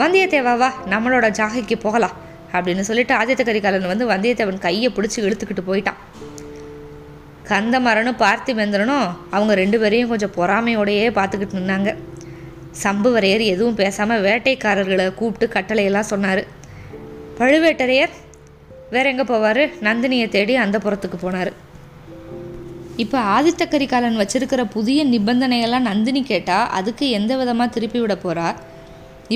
வந்தியத்தேவா 0.03 0.71
நம்மளோட 0.95 1.29
ஜாகைக்கு 1.41 1.79
போகலாம் 1.87 2.17
அப்படின்னு 2.57 2.85
சொல்லிட்டு 2.91 3.15
ஆதித்த 3.21 3.45
கரிகாலன் 3.51 3.93
வந்து 3.93 4.07
வந்தியத்தேவன் 4.15 4.65
கையை 4.67 4.91
பிடிச்சி 4.97 5.21
இழுத்துக்கிட்டு 5.27 5.65
போயிட்டான். 5.71 6.01
கந்தமரனும் 7.51 8.21
பார்த்திவேந்திரனும் 8.25 9.07
அவங்க 9.37 9.53
ரெண்டு 9.63 9.79
பேரையும் 9.83 10.11
கொஞ்சம் 10.13 10.35
பொறாமையோடையே 10.39 11.07
பார்த்துக்கிட்டு 11.19 11.59
நின்னாங்க. 11.61 11.91
சம்புவரையர் 12.85 13.45
எதுவும் 13.53 13.79
பேசாமல் 13.83 14.25
வேட்டைக்காரர்களை 14.27 15.07
கூப்பிட்டு 15.21 15.47
கட்டளையெல்லாம் 15.55 16.11
சொன்னார். 16.13 16.43
பழுவேட்டரையர் 17.39 18.13
வேற 18.95 19.05
எங்கே 19.13 19.27
போவார்? 19.33 19.63
நந்தினியை 19.87 20.29
தேடி 20.37 20.55
அந்த 20.65 20.77
புறத்துக்கு 20.85 21.19
போனார். 21.25 21.53
இப்போ 23.03 23.19
ஆதித்த 23.35 23.63
கரிகாலன் 23.73 24.21
வச்சிருக்கிற 24.21 24.63
புதிய 24.77 25.01
நிபந்தனையெல்லாம் 25.13 25.89
நந்தினி 25.91 26.23
கேட்டால் 26.31 26.71
அதுக்கு 26.79 27.05
எந்த 27.19 27.33
விதமாக 27.41 27.75
திருப்பி 27.75 28.01
விட 28.03 28.15
போகிறா 28.23 28.49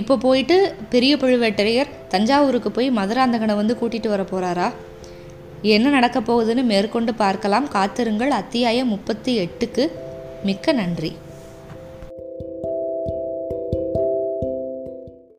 இப்போ 0.01 0.15
போயிட்டு 0.25 0.57
பெரிய 0.93 1.13
பழுவேட்டரையர் 1.23 1.93
தஞ்சாவூருக்கு 2.13 2.71
போய் 2.77 2.89
மதுராந்தகனை 2.99 3.55
வந்து 3.61 3.75
கூட்டிகிட்டு 3.81 4.11
வர 4.15 4.23
போகிறாரா 4.25 4.69
என்ன 5.63 5.89
நடக்க 5.89 6.21
போகுதுன்னு 6.21 6.63
மேற்கொண்டு 6.63 7.15
பார்க்கலாம். 7.15 7.69
காத்திருங்கள். 7.69 8.31
அத்தியாயம் 8.31 8.89
முப்பத்தி 8.89 9.39
எட்டுக்கு 9.39 9.89
மிக்க 10.43 10.73
நன்றி. 10.73 11.13